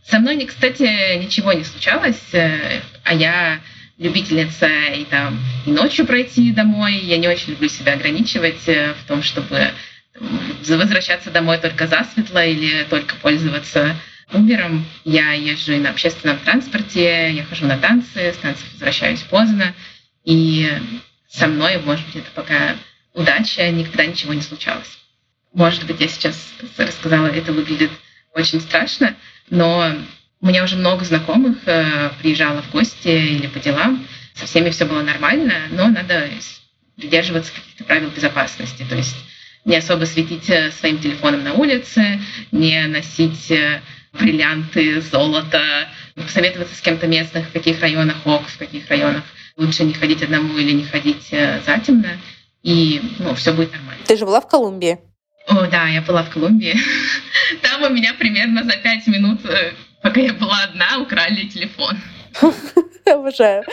Со 0.04 0.18
мной, 0.18 0.44
кстати, 0.44 1.16
ничего 1.16 1.52
не 1.52 1.62
случалось, 1.62 2.20
э, 2.32 2.80
а 3.04 3.14
я 3.14 3.60
любительница 3.98 4.66
и 4.66 5.04
там 5.04 5.38
и 5.64 5.70
ночью 5.70 6.06
пройти 6.06 6.50
домой. 6.50 6.94
Я 6.94 7.18
не 7.18 7.28
очень 7.28 7.52
люблю 7.52 7.68
себя 7.68 7.92
ограничивать 7.92 8.66
э, 8.66 8.94
в 8.94 9.06
том, 9.06 9.22
чтобы 9.22 9.70
возвращаться 10.66 11.30
домой 11.30 11.58
только 11.58 11.86
засветло 11.86 12.44
или 12.44 12.82
только 12.90 13.14
пользоваться 13.14 13.94
Uber. 14.32 14.80
Я 15.04 15.34
езжу 15.34 15.74
и 15.74 15.78
на 15.78 15.90
общественном 15.90 16.40
транспорте, 16.40 17.30
я 17.30 17.44
хожу 17.44 17.66
на 17.66 17.78
танцы, 17.78 18.32
с 18.32 18.36
танцев 18.38 18.66
возвращаюсь 18.72 19.20
поздно. 19.20 19.72
И 20.24 20.68
со 21.28 21.46
мной, 21.46 21.78
может 21.78 22.06
быть, 22.06 22.16
это 22.16 22.30
пока 22.34 22.76
удача, 23.14 23.70
никогда 23.70 24.06
ничего 24.06 24.34
не 24.34 24.42
случалось. 24.42 24.98
Может 25.52 25.84
быть, 25.86 26.00
я 26.00 26.08
сейчас 26.08 26.36
рассказала, 26.76 27.26
это 27.26 27.52
выглядит 27.52 27.90
очень 28.34 28.60
страшно, 28.60 29.16
но 29.50 29.94
у 30.40 30.46
меня 30.46 30.62
уже 30.64 30.76
много 30.76 31.04
знакомых 31.04 31.56
э, 31.66 32.10
приезжало 32.20 32.62
в 32.62 32.70
гости 32.70 33.08
или 33.08 33.46
по 33.46 33.58
делам. 33.58 34.06
Со 34.34 34.46
всеми 34.46 34.70
все 34.70 34.84
было 34.84 35.02
нормально, 35.02 35.54
но 35.70 35.88
надо 35.88 36.28
придерживаться 36.96 37.52
каких-то 37.52 37.84
правил 37.84 38.10
безопасности. 38.10 38.86
То 38.88 38.94
есть 38.94 39.16
не 39.64 39.76
особо 39.76 40.04
светить 40.04 40.48
э, 40.48 40.70
своим 40.70 40.98
телефоном 40.98 41.42
на 41.42 41.54
улице, 41.54 42.20
не 42.52 42.86
носить 42.86 43.50
э, 43.50 43.82
бриллианты, 44.12 45.00
золото, 45.00 45.88
посоветоваться 46.14 46.76
с 46.76 46.80
кем-то 46.80 47.06
местных, 47.06 47.48
в 47.48 47.52
каких 47.52 47.80
районах 47.80 48.24
ок, 48.24 48.46
в 48.46 48.58
каких 48.58 48.88
районах 48.88 49.24
лучше 49.58 49.84
не 49.84 49.92
ходить 49.92 50.22
одному 50.22 50.56
или 50.56 50.72
не 50.72 50.84
ходить 50.84 51.28
э, 51.32 51.60
затемно, 51.66 52.18
и 52.62 53.02
ну, 53.18 53.34
все 53.34 53.52
будет 53.52 53.72
нормально. 53.72 54.02
Ты 54.06 54.16
же 54.16 54.24
была 54.24 54.40
в 54.40 54.48
Колумбии? 54.48 54.98
О, 55.48 55.66
да, 55.66 55.88
я 55.88 56.00
была 56.00 56.22
в 56.22 56.30
Колумбии. 56.30 56.76
Там 57.62 57.82
у 57.82 57.88
меня 57.90 58.14
примерно 58.14 58.62
за 58.62 58.76
пять 58.78 59.06
минут, 59.08 59.44
э, 59.44 59.72
пока 60.02 60.20
я 60.20 60.32
была 60.32 60.62
одна, 60.62 60.98
украли 61.00 61.48
телефон. 61.48 61.98
Обожаю. 63.06 63.64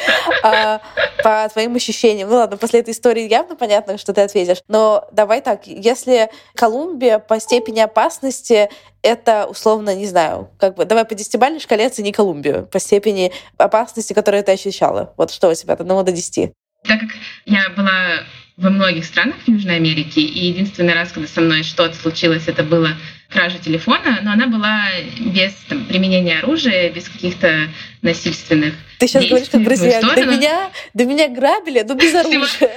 А, 0.44 0.82
по 1.24 1.48
твоим 1.52 1.76
ощущениям, 1.76 2.30
ну 2.30 2.36
ладно, 2.36 2.58
после 2.58 2.80
этой 2.80 2.92
истории 2.92 3.28
явно 3.28 3.56
понятно, 3.56 3.98
что 3.98 4.14
ты 4.14 4.22
ответишь. 4.22 4.62
Но 4.68 5.08
давай 5.12 5.42
так, 5.42 5.68
если 5.68 6.30
Колумбия 6.56 7.20
по 7.20 7.40
степени 7.40 7.80
опасности 7.80 8.70
это 9.02 9.46
условно, 9.46 9.94
не 9.96 10.08
знаю, 10.08 10.50
как 10.58 10.76
бы, 10.76 10.86
давай 10.86 11.06
по 11.06 11.14
десятибалльной 11.14 11.60
шкале 11.60 11.86
оцени 11.86 12.12
Колумбию 12.12 12.68
по 12.72 12.80
степени 12.80 13.32
опасности, 13.58 14.14
которую 14.14 14.44
ты 14.44 14.52
ощущала. 14.54 15.14
Вот 15.18 15.32
что 15.32 15.50
у 15.50 15.54
тебя 15.54 15.74
от 15.74 15.82
1 15.82 16.06
до 16.06 16.12
10? 16.12 16.54
Так 16.88 17.00
как 17.02 17.10
я 17.46 17.70
была 17.70 18.24
во 18.58 18.70
многих 18.70 19.06
странах 19.06 19.36
Южной 19.48 19.76
Америки, 19.76 20.20
и 20.20 20.48
единственный 20.48 20.94
раз, 20.94 21.12
когда 21.12 21.28
со 21.28 21.42
мной 21.42 21.64
что-то 21.64 21.96
случилось, 21.96 22.48
это 22.48 22.64
было 22.64 22.96
кража 23.30 23.58
телефона, 23.58 24.20
но 24.22 24.32
она 24.32 24.48
была 24.48 24.88
без 25.20 25.54
там, 25.68 25.84
применения 25.86 26.40
оружия, 26.40 26.90
без 26.92 27.10
каких-то 27.10 27.68
насильственных 28.02 28.76
Ты 29.00 29.08
сейчас 29.08 29.26
говоришь, 29.26 29.50
как 29.50 29.64
друзья, 29.64 30.00
до 30.00 30.26
меня, 30.26 30.72
до 30.94 31.06
меня 31.06 31.28
грабили, 31.28 31.82
но 31.82 31.96
без 31.96 32.16
оружия. 32.16 32.72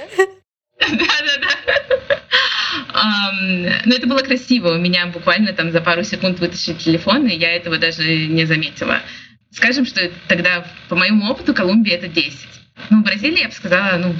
Да-да-да. 0.79 1.49
Но 3.85 3.95
это 3.95 4.07
было 4.07 4.19
красиво. 4.19 4.73
У 4.73 4.77
меня 4.77 5.05
буквально 5.07 5.53
там 5.53 5.71
за 5.71 5.81
пару 5.81 6.03
секунд 6.03 6.39
вытащили 6.39 6.73
телефон, 6.73 7.27
и 7.27 7.35
я 7.35 7.53
этого 7.53 7.77
даже 7.77 8.03
не 8.27 8.45
заметила. 8.45 9.01
Скажем, 9.51 9.85
что 9.85 10.11
тогда, 10.27 10.65
по 10.89 10.95
моему 10.95 11.29
опыту, 11.31 11.53
Колумбия 11.53 11.95
это 11.95 12.07
10. 12.07 12.58
Ну, 12.89 13.01
в 13.01 13.03
Бразилии 13.03 13.41
я 13.41 13.47
бы 13.47 13.53
сказала, 13.53 13.97
ну, 13.97 14.13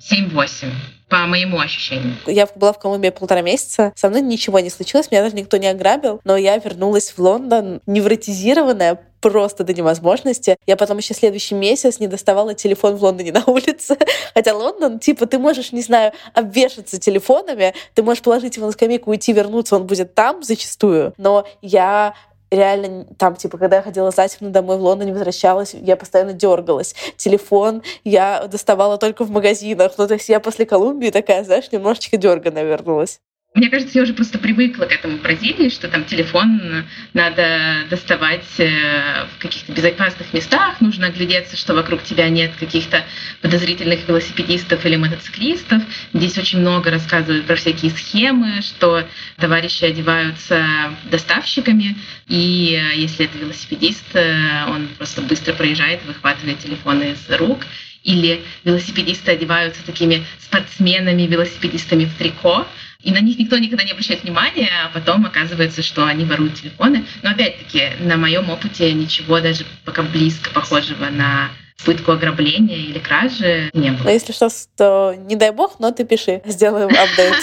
7-8 0.00 0.70
по 1.08 1.18
моему 1.26 1.60
ощущению. 1.60 2.16
Я 2.26 2.48
была 2.56 2.72
в 2.72 2.80
Колумбии 2.80 3.10
полтора 3.10 3.40
месяца, 3.40 3.92
со 3.94 4.08
мной 4.08 4.22
ничего 4.22 4.58
не 4.58 4.70
случилось, 4.70 5.10
меня 5.10 5.22
даже 5.22 5.36
никто 5.36 5.56
не 5.56 5.68
ограбил, 5.68 6.20
но 6.24 6.36
я 6.36 6.56
вернулась 6.58 7.10
в 7.10 7.18
Лондон 7.18 7.80
невротизированная, 7.86 8.98
просто 9.20 9.64
до 9.64 9.72
невозможности. 9.72 10.56
Я 10.66 10.76
потом 10.76 10.98
еще 10.98 11.14
следующий 11.14 11.54
месяц 11.54 11.98
не 11.98 12.06
доставала 12.06 12.54
телефон 12.54 12.96
в 12.96 13.02
Лондоне 13.02 13.32
на 13.32 13.44
улице. 13.44 13.96
Хотя 14.34 14.54
Лондон, 14.54 15.00
типа, 15.00 15.26
ты 15.26 15.38
можешь, 15.38 15.72
не 15.72 15.82
знаю, 15.82 16.12
обвешаться 16.32 17.00
телефонами, 17.00 17.74
ты 17.94 18.02
можешь 18.02 18.22
положить 18.22 18.56
его 18.56 18.66
на 18.66 18.72
скамейку, 18.72 19.10
уйти, 19.10 19.32
вернуться, 19.32 19.76
он 19.76 19.86
будет 19.86 20.14
там 20.14 20.42
зачастую. 20.44 21.12
Но 21.16 21.46
я 21.60 22.14
реально 22.56 23.06
там, 23.18 23.36
типа, 23.36 23.58
когда 23.58 23.76
я 23.76 23.82
ходила 23.82 24.10
затемно 24.10 24.50
домой 24.50 24.78
в 24.78 24.82
Лондоне, 24.82 25.12
возвращалась, 25.12 25.74
я 25.74 25.96
постоянно 25.96 26.32
дергалась. 26.32 26.94
Телефон 27.16 27.82
я 28.04 28.46
доставала 28.46 28.98
только 28.98 29.24
в 29.24 29.30
магазинах. 29.30 29.92
Ну, 29.98 30.06
то 30.06 30.14
есть 30.14 30.28
я 30.28 30.40
после 30.40 30.66
Колумбии 30.66 31.10
такая, 31.10 31.44
знаешь, 31.44 31.70
немножечко 31.72 32.16
дерганая 32.16 32.64
вернулась. 32.64 33.20
Мне 33.56 33.70
кажется, 33.70 33.96
я 33.96 34.02
уже 34.02 34.12
просто 34.12 34.38
привыкла 34.38 34.84
к 34.84 34.92
этому 34.92 35.16
в 35.16 35.22
Бразилии, 35.22 35.70
что 35.70 35.88
там 35.88 36.04
телефон 36.04 36.84
надо 37.14 37.86
доставать 37.88 38.44
э, 38.58 39.24
в 39.34 39.38
каких-то 39.38 39.72
безопасных 39.72 40.34
местах, 40.34 40.78
нужно 40.82 41.06
оглядеться, 41.06 41.56
что 41.56 41.72
вокруг 41.72 42.02
тебя 42.02 42.28
нет 42.28 42.52
каких-то 42.60 43.02
подозрительных 43.40 44.06
велосипедистов 44.06 44.84
или 44.84 44.96
мотоциклистов. 44.96 45.82
Здесь 46.12 46.36
очень 46.36 46.58
много 46.60 46.90
рассказывают 46.90 47.46
про 47.46 47.56
всякие 47.56 47.92
схемы, 47.92 48.60
что 48.60 49.08
товарищи 49.38 49.86
одеваются 49.86 50.62
доставщиками, 51.10 51.96
и 52.28 52.78
э, 52.78 52.96
если 52.96 53.24
это 53.24 53.38
велосипедист, 53.38 54.04
э, 54.12 54.66
он 54.68 54.86
просто 54.98 55.22
быстро 55.22 55.54
проезжает, 55.54 56.04
выхватывает 56.04 56.58
телефон 56.58 57.00
из 57.00 57.26
рук 57.30 57.64
или 58.04 58.42
велосипедисты 58.64 59.32
одеваются 59.32 59.82
такими 59.84 60.24
спортсменами, 60.40 61.22
велосипедистами 61.22 62.04
в 62.04 62.14
трико, 62.14 62.66
и 63.06 63.12
на 63.12 63.20
них 63.20 63.38
никто 63.38 63.56
никогда 63.56 63.84
не 63.84 63.92
обращает 63.92 64.24
внимания, 64.24 64.68
а 64.84 64.88
потом 64.88 65.24
оказывается, 65.24 65.80
что 65.80 66.04
они 66.04 66.24
воруют 66.24 66.54
телефоны. 66.54 67.06
Но 67.22 67.30
опять-таки, 67.30 67.92
на 68.00 68.16
моем 68.16 68.50
опыте 68.50 68.92
ничего 68.92 69.40
даже 69.40 69.64
пока 69.84 70.02
близко 70.02 70.50
похожего 70.50 71.08
на 71.08 71.50
пытку 71.84 72.12
ограбления 72.12 72.76
или 72.76 72.98
кражи 72.98 73.70
не 73.72 73.90
было. 73.90 74.04
Но 74.04 74.10
если 74.10 74.32
что, 74.32 74.48
то 74.76 75.14
не 75.16 75.36
дай 75.36 75.50
бог, 75.50 75.78
но 75.78 75.90
ты 75.92 76.04
пиши, 76.04 76.42
сделаем 76.46 76.88
апдейт. 76.88 77.36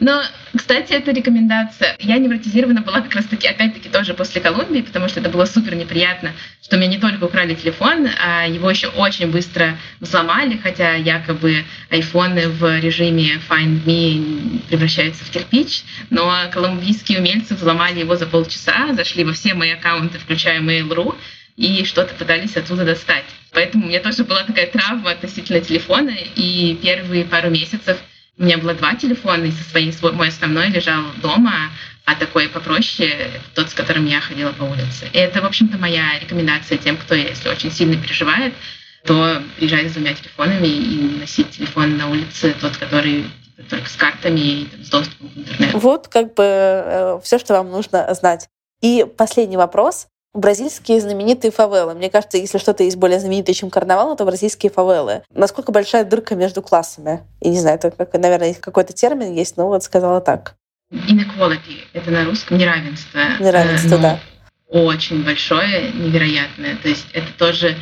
Но, 0.00 0.22
кстати, 0.56 0.92
это 0.92 1.12
рекомендация. 1.12 1.96
Я 1.98 2.18
невротизирована 2.18 2.82
была 2.82 3.00
как 3.00 3.14
раз-таки, 3.14 3.46
опять-таки, 3.48 3.88
тоже 3.88 4.14
после 4.14 4.40
Колумбии, 4.40 4.82
потому 4.82 5.08
что 5.08 5.20
это 5.20 5.30
было 5.30 5.44
супер 5.46 5.74
неприятно, 5.74 6.32
что 6.62 6.76
меня 6.76 6.88
не 6.88 6.98
только 6.98 7.24
украли 7.24 7.54
телефон, 7.54 8.08
а 8.22 8.46
его 8.46 8.70
еще 8.70 8.88
очень 8.88 9.30
быстро 9.30 9.76
взломали, 10.00 10.56
хотя 10.62 10.94
якобы 10.94 11.64
айфоны 11.90 12.48
в 12.48 12.78
режиме 12.80 13.40
Find 13.48 13.84
Me 13.84 14.60
превращаются 14.68 15.24
в 15.24 15.30
кирпич, 15.30 15.82
но 16.10 16.32
колумбийские 16.52 17.18
умельцы 17.18 17.54
взломали 17.54 18.00
его 18.00 18.16
за 18.16 18.26
полчаса, 18.26 18.92
зашли 18.92 19.24
во 19.24 19.32
все 19.32 19.54
мои 19.54 19.70
аккаунты, 19.70 20.18
включая 20.18 20.60
Mail.ru, 20.60 21.16
и 21.60 21.84
что-то 21.84 22.14
пытались 22.14 22.56
оттуда 22.56 22.86
достать. 22.86 23.24
Поэтому 23.52 23.84
у 23.84 23.88
меня 23.88 24.00
тоже 24.00 24.24
была 24.24 24.44
такая 24.44 24.66
травма 24.68 25.10
относительно 25.10 25.60
телефона, 25.60 26.16
и 26.34 26.78
первые 26.82 27.26
пару 27.26 27.50
месяцев 27.50 27.98
у 28.38 28.44
меня 28.44 28.56
было 28.56 28.72
два 28.72 28.94
телефона, 28.94 29.44
и 29.44 29.50
со 29.50 29.62
свой, 29.64 30.12
мой 30.12 30.28
основной 30.28 30.68
лежал 30.68 31.04
дома, 31.20 31.70
а 32.06 32.14
такой 32.14 32.48
попроще 32.48 33.30
тот, 33.54 33.68
с 33.68 33.74
которым 33.74 34.06
я 34.06 34.22
ходила 34.22 34.52
по 34.52 34.62
улице. 34.62 35.10
И 35.12 35.18
это, 35.18 35.42
в 35.42 35.44
общем-то, 35.44 35.76
моя 35.76 36.18
рекомендация 36.18 36.78
тем, 36.78 36.96
кто, 36.96 37.14
если 37.14 37.50
очень 37.50 37.70
сильно 37.70 38.00
переживает, 38.00 38.54
то 39.04 39.42
приезжать 39.56 39.90
с 39.90 39.92
двумя 39.92 40.14
телефонами 40.14 40.66
и 40.66 41.18
носить 41.20 41.50
телефон 41.50 41.98
на 41.98 42.08
улице, 42.08 42.54
тот, 42.58 42.78
который 42.78 43.26
только 43.68 43.86
с 43.86 43.96
картами 43.96 44.40
и 44.40 44.64
там, 44.64 44.82
с 44.82 44.88
доступом 44.88 45.28
к 45.28 45.36
интернету. 45.36 45.78
Вот 45.78 46.08
как 46.08 46.32
бы 46.32 46.42
э, 46.42 47.20
все, 47.22 47.38
что 47.38 47.52
вам 47.52 47.70
нужно 47.70 48.12
знать. 48.14 48.48
И 48.80 49.04
последний 49.18 49.58
вопрос 49.58 50.06
бразильские 50.32 51.00
знаменитые 51.00 51.50
фавелы. 51.50 51.94
Мне 51.94 52.10
кажется, 52.10 52.38
если 52.38 52.58
что-то 52.58 52.84
есть 52.84 52.96
более 52.96 53.18
знаменитое, 53.18 53.54
чем 53.54 53.70
карнавал, 53.70 54.16
то 54.16 54.24
бразильские 54.24 54.70
фавелы. 54.70 55.22
Насколько 55.32 55.72
большая 55.72 56.04
дырка 56.04 56.34
между 56.36 56.62
классами? 56.62 57.20
Я 57.40 57.50
не 57.50 57.58
знаю, 57.58 57.76
это, 57.76 57.90
как, 57.90 58.12
наверное, 58.14 58.54
какой-то 58.54 58.92
термин 58.92 59.34
есть, 59.34 59.56
но 59.56 59.66
вот 59.66 59.82
сказала 59.82 60.20
так. 60.20 60.54
Inequality— 60.92 61.84
это 61.92 62.10
на 62.10 62.24
русском 62.24 62.58
неравенство. 62.58 63.20
Неравенство, 63.38 63.96
ну, 63.96 64.02
да. 64.02 64.20
Очень 64.68 65.24
большое, 65.24 65.92
невероятное. 65.92 66.76
То 66.76 66.88
есть 66.88 67.06
это 67.12 67.32
тоже 67.36 67.76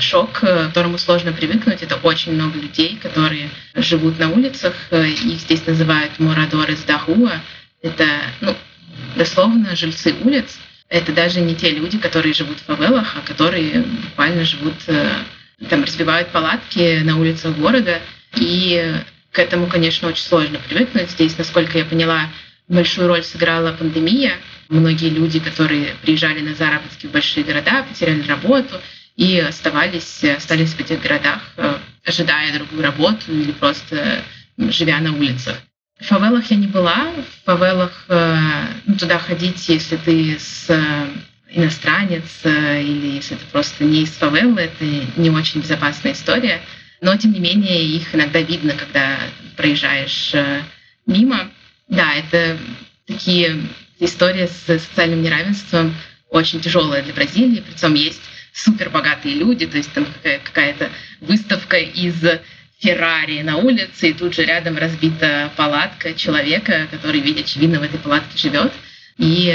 шок, 0.00 0.32
к 0.32 0.40
которому 0.40 0.98
сложно 0.98 1.32
привыкнуть. 1.32 1.82
Это 1.82 1.96
очень 2.02 2.32
много 2.32 2.58
людей, 2.58 2.98
которые 3.00 3.50
живут 3.74 4.18
на 4.18 4.30
улицах. 4.30 4.74
Их 4.90 5.40
здесь 5.40 5.64
называют 5.66 6.18
морадоры 6.18 6.76
с 6.76 6.82
Дахуа. 6.82 7.40
Это, 7.82 8.04
ну, 8.40 8.54
дословно, 9.16 9.76
жильцы 9.76 10.14
улиц 10.24 10.58
это 10.88 11.12
даже 11.12 11.40
не 11.40 11.54
те 11.54 11.70
люди, 11.70 11.98
которые 11.98 12.32
живут 12.32 12.58
в 12.58 12.64
фавелах, 12.64 13.16
а 13.16 13.20
которые 13.26 13.80
буквально 13.80 14.44
живут, 14.44 14.74
э, 14.86 15.10
там 15.68 15.84
разбивают 15.84 16.28
палатки 16.28 17.00
на 17.02 17.18
улицах 17.18 17.56
города. 17.56 18.00
И 18.36 18.94
к 19.32 19.38
этому, 19.38 19.66
конечно, 19.66 20.08
очень 20.08 20.24
сложно 20.24 20.58
привыкнуть. 20.58 21.10
Здесь, 21.10 21.36
насколько 21.36 21.76
я 21.76 21.84
поняла, 21.84 22.30
большую 22.68 23.08
роль 23.08 23.22
сыграла 23.22 23.72
пандемия. 23.72 24.34
Многие 24.68 25.10
люди, 25.10 25.40
которые 25.40 25.94
приезжали 26.02 26.40
на 26.40 26.54
заработки 26.54 27.06
в 27.06 27.10
большие 27.10 27.44
города, 27.44 27.82
потеряли 27.82 28.26
работу 28.26 28.80
и 29.16 29.38
оставались, 29.40 30.24
остались 30.24 30.74
в 30.74 30.80
этих 30.80 31.02
городах, 31.02 31.42
э, 31.56 31.76
ожидая 32.04 32.52
другую 32.54 32.82
работу 32.82 33.30
или 33.30 33.52
просто 33.52 34.22
живя 34.56 35.00
на 35.00 35.12
улицах. 35.12 35.56
В 36.00 36.04
фавелах 36.04 36.50
я 36.50 36.56
не 36.56 36.66
была. 36.66 37.12
В 37.12 37.44
фавелах 37.44 38.04
э, 38.08 38.36
ну, 38.86 38.96
туда 38.96 39.18
ходить, 39.18 39.68
если 39.68 39.96
ты 39.96 40.38
с 40.38 40.66
э, 40.70 41.06
иностранец 41.50 42.40
э, 42.44 42.82
или 42.82 43.16
если 43.16 43.34
ты 43.34 43.44
просто 43.50 43.84
не 43.84 44.02
из 44.02 44.10
фавелы, 44.10 44.60
это 44.60 44.84
не 45.16 45.30
очень 45.30 45.60
безопасная 45.60 46.12
история. 46.12 46.60
Но, 47.00 47.16
тем 47.16 47.32
не 47.32 47.40
менее, 47.40 47.84
их 47.84 48.14
иногда 48.14 48.40
видно, 48.40 48.74
когда 48.74 49.18
проезжаешь 49.56 50.34
мимо. 51.06 51.50
Да, 51.88 52.14
это 52.14 52.58
такие 53.06 53.60
истории 53.98 54.46
с 54.46 54.66
социальным 54.66 55.22
неравенством 55.22 55.94
очень 56.30 56.60
тяжелые 56.60 57.02
для 57.02 57.14
Бразилии. 57.14 57.64
Причем 57.66 57.94
есть 57.94 58.20
супер 58.52 58.90
богатые 58.90 59.36
люди, 59.36 59.66
то 59.66 59.76
есть 59.76 59.92
там 59.92 60.06
какая-то 60.22 60.90
выставка 61.20 61.76
из 61.78 62.16
Феррари 62.78 63.42
на 63.42 63.56
улице, 63.56 64.10
и 64.10 64.12
тут 64.12 64.34
же 64.34 64.44
рядом 64.44 64.76
разбита 64.76 65.50
палатка 65.56 66.14
человека, 66.14 66.86
который, 66.90 67.20
видя 67.20 67.40
очевидно, 67.40 67.80
в 67.80 67.82
этой 67.82 67.98
палатке 67.98 68.38
живет. 68.38 68.72
И 69.16 69.52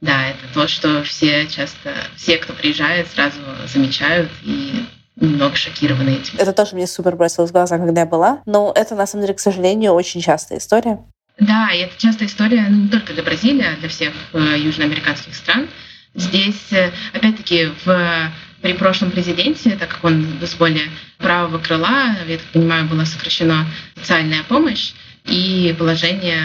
да, 0.00 0.28
это 0.28 0.40
то, 0.54 0.66
что 0.68 1.02
все 1.04 1.46
часто, 1.46 1.92
все, 2.16 2.38
кто 2.38 2.52
приезжает, 2.54 3.08
сразу 3.08 3.38
замечают 3.66 4.30
и 4.42 4.86
немного 5.16 5.56
шокированы 5.56 6.10
этим. 6.10 6.34
Это 6.38 6.52
тоже 6.52 6.74
мне 6.74 6.86
супер 6.86 7.16
бросилось 7.16 7.50
в 7.50 7.52
глаза, 7.52 7.78
когда 7.78 8.02
я 8.02 8.06
была. 8.06 8.42
Но 8.46 8.72
это, 8.74 8.94
на 8.94 9.06
самом 9.06 9.24
деле, 9.24 9.34
к 9.34 9.40
сожалению, 9.40 9.92
очень 9.92 10.20
частая 10.20 10.58
история. 10.58 10.98
Да, 11.38 11.70
и 11.72 11.80
это 11.80 11.94
частая 11.98 12.28
история 12.28 12.66
ну, 12.68 12.84
не 12.84 12.88
только 12.88 13.12
для 13.12 13.22
Бразилии, 13.22 13.64
а 13.64 13.78
для 13.78 13.88
всех 13.88 14.12
э, 14.32 14.58
южноамериканских 14.58 15.34
стран. 15.34 15.68
Здесь, 16.14 16.72
э, 16.72 16.90
опять-таки, 17.12 17.70
в 17.84 18.30
при 18.66 18.72
прошлом 18.72 19.12
президенте, 19.12 19.76
так 19.76 19.90
как 19.90 20.02
он 20.02 20.26
с 20.42 20.54
более 20.54 20.90
правого 21.18 21.58
крыла, 21.58 22.16
я 22.26 22.36
так 22.36 22.46
понимаю, 22.52 22.86
была 22.86 23.04
сокращена 23.04 23.64
социальная 23.94 24.42
помощь, 24.42 24.92
и 25.24 25.72
положение 25.78 26.42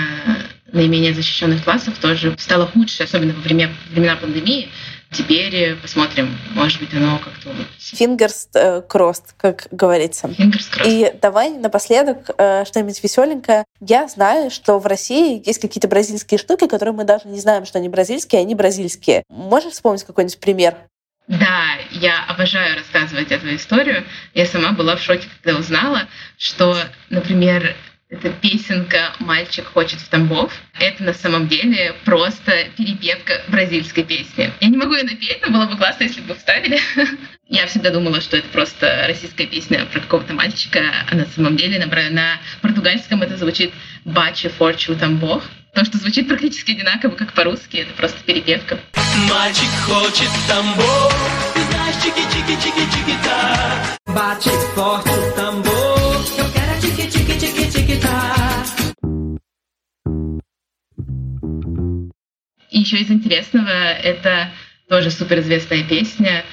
наименее 0.71 1.15
защищенных 1.15 1.63
классов 1.63 1.97
тоже 1.97 2.35
стало 2.37 2.67
хуже, 2.67 3.01
особенно 3.01 3.33
во 3.33 3.41
время, 3.41 3.71
времена 3.89 4.15
пандемии. 4.17 4.69
Теперь 5.11 5.75
посмотрим, 5.77 6.37
может 6.53 6.79
быть, 6.79 6.93
оно 6.93 7.17
как-то 7.17 7.49
улучшится. 7.49 7.95
Fingers 7.95 8.49
э, 8.53 8.81
crossed, 8.87 9.33
как 9.37 9.67
говорится. 9.71 10.27
Fingers 10.27 10.67
crossed. 10.67 10.89
И 10.89 11.11
давай 11.19 11.49
напоследок 11.49 12.29
э, 12.37 12.65
что-нибудь 12.65 13.01
веселенькое. 13.03 13.65
Я 13.79 14.07
знаю, 14.07 14.51
что 14.51 14.77
в 14.77 14.85
России 14.85 15.41
есть 15.43 15.59
какие-то 15.59 15.87
бразильские 15.87 16.37
штуки, 16.37 16.67
которые 16.67 16.93
мы 16.93 17.03
даже 17.03 17.27
не 17.27 17.39
знаем, 17.39 17.65
что 17.65 17.79
они 17.79 17.89
бразильские, 17.89 18.39
а 18.39 18.43
они 18.43 18.53
бразильские. 18.53 19.23
Можешь 19.27 19.73
вспомнить 19.73 20.03
какой-нибудь 20.03 20.39
пример? 20.39 20.75
Да, 21.31 21.77
я 21.91 22.25
обожаю 22.25 22.75
рассказывать 22.75 23.31
эту 23.31 23.55
историю. 23.55 24.03
Я 24.33 24.45
сама 24.45 24.73
была 24.73 24.97
в 24.97 25.01
шоке, 25.01 25.29
когда 25.41 25.57
узнала, 25.57 26.09
что, 26.37 26.77
например, 27.09 27.73
эта 28.11 28.29
песенка 28.29 29.13
«Мальчик 29.19 29.65
хочет 29.65 30.01
в 30.01 30.09
Тамбов»— 30.09 30.51
это 30.79 31.01
на 31.01 31.13
самом 31.13 31.47
деле 31.47 31.95
просто 32.03 32.67
перепевка 32.77 33.41
бразильской 33.47 34.03
песни. 34.03 34.51
Я 34.59 34.67
не 34.67 34.77
могу 34.77 34.93
ее 34.93 35.03
напеть, 35.03 35.39
но 35.41 35.49
было 35.51 35.65
бы 35.65 35.77
классно, 35.77 36.03
если 36.03 36.19
бы 36.21 36.35
вставили. 36.35 36.77
Я 37.47 37.67
всегда 37.67 37.89
думала, 37.89 38.21
что 38.21 38.37
это 38.37 38.47
просто 38.49 39.05
российская 39.07 39.45
песня 39.45 39.85
про 39.85 40.01
какого-то 40.01 40.33
мальчика, 40.33 40.81
а 41.09 41.15
на 41.15 41.25
самом 41.25 41.55
деле 41.55 41.83
на, 41.83 42.09
на 42.09 42.39
португальском 42.61 43.21
это 43.23 43.37
звучит 43.37 43.73
«Бачи 44.05 44.49
форчу 44.49 44.95
Тамбов». 44.95 45.43
То, 45.73 45.85
что 45.85 45.97
звучит 45.97 46.27
практически 46.27 46.71
одинаково, 46.71 47.11
как 47.11 47.31
по-русски, 47.31 47.77
это 47.77 47.93
просто 47.93 48.21
перепевка. 48.25 48.77
Мальчик 49.29 49.69
хочет 49.85 50.27
тамбов, 50.47 51.13
ты 51.53 51.61
знаешь, 51.61 51.95
чики-чики-чики-чики-та. 52.03 53.97
Бачит 54.07 54.51
forte 54.75 55.20
И 62.71 62.79
еще 62.79 62.97
из 62.97 63.11
интересного, 63.11 63.69
это 63.69 64.49
тоже 64.89 65.11
суперизвестная 65.11 65.83
песня 65.83 66.43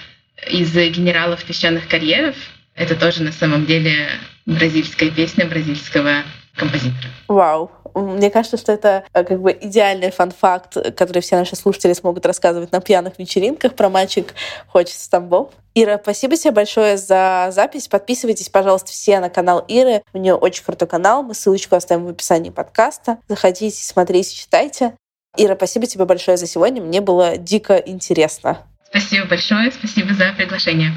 из 0.51 0.73
«Генералов 0.75 1.45
песчаных 1.45 1.89
карьеров». 1.89 2.37
Это 2.75 2.97
тоже 2.97 3.23
на 3.23 3.33
самом 3.33 3.67
деле 3.67 4.09
бразильская 4.45 5.11
песня 5.11 5.47
бразильского 5.47 6.25
композитора. 6.57 7.09
Вау, 7.29 7.71
Мне 7.95 8.31
кажется, 8.31 8.57
что 8.57 8.73
это 8.73 9.05
э, 9.13 9.25
как 9.25 9.41
бы 9.41 9.57
идеальный 9.61 10.11
фан-факт, 10.11 10.97
который 10.97 11.23
все 11.23 11.37
наши 11.37 11.55
слушатели 11.55 11.93
смогут 11.93 12.27
рассказывать 12.27 12.73
на 12.73 12.81
пьяных 12.81 13.19
вечеринках 13.19 13.75
про 13.75 13.89
мальчик 13.89 14.35
хочется 14.67 15.09
Тамбов. 15.11 15.51
Ира, 15.75 16.01
спасибо 16.03 16.37
тебе 16.37 16.51
большое 16.51 16.97
за 16.97 17.51
запись. 17.53 17.87
Подписывайтесь, 17.87 18.49
пожалуйста, 18.49 18.91
все 18.91 19.21
на 19.21 19.31
канал 19.31 19.65
Иры. 19.69 20.03
У 20.13 20.19
нее 20.19 20.35
очень 20.35 20.65
крутой 20.65 20.89
канал. 20.89 21.23
Мы 21.23 21.35
ссылочку 21.35 21.77
оставим 21.77 22.07
в 22.07 22.09
описании 22.09 22.51
подкаста. 22.51 23.19
Заходите, 23.29 23.85
смотрите, 23.85 24.35
читайте. 24.35 24.95
Ира, 25.39 25.55
спасибо 25.55 25.87
тебе 25.87 26.05
большое 26.05 26.37
за 26.37 26.47
сегодня. 26.47 26.83
Мне 26.83 27.01
было 27.01 27.37
дико 27.37 27.77
интересно. 27.77 28.59
Спасибо 28.91 29.27
большое. 29.29 29.71
Спасибо 29.71 30.13
за 30.13 30.33
приглашение. 30.37 30.93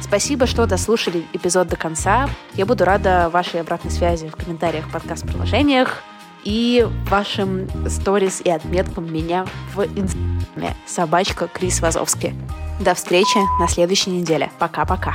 Спасибо, 0.00 0.46
что 0.46 0.66
дослушали 0.66 1.24
эпизод 1.32 1.68
до 1.68 1.76
конца. 1.76 2.28
Я 2.54 2.66
буду 2.66 2.84
рада 2.84 3.28
вашей 3.30 3.60
обратной 3.60 3.90
связи 3.90 4.28
в 4.28 4.36
комментариях 4.36 4.88
в 4.88 4.92
подкаст-приложениях 4.92 6.02
и 6.44 6.86
вашим 7.08 7.68
сторис 7.88 8.40
и 8.42 8.50
отметкам 8.50 9.12
меня 9.12 9.46
в 9.74 9.82
инстаграме 9.84 10.76
собачка 10.86 11.48
Крис 11.48 11.80
Вазовский. 11.80 12.34
До 12.80 12.94
встречи 12.94 13.38
на 13.60 13.68
следующей 13.68 14.10
неделе. 14.10 14.50
Пока-пока. 14.58 15.14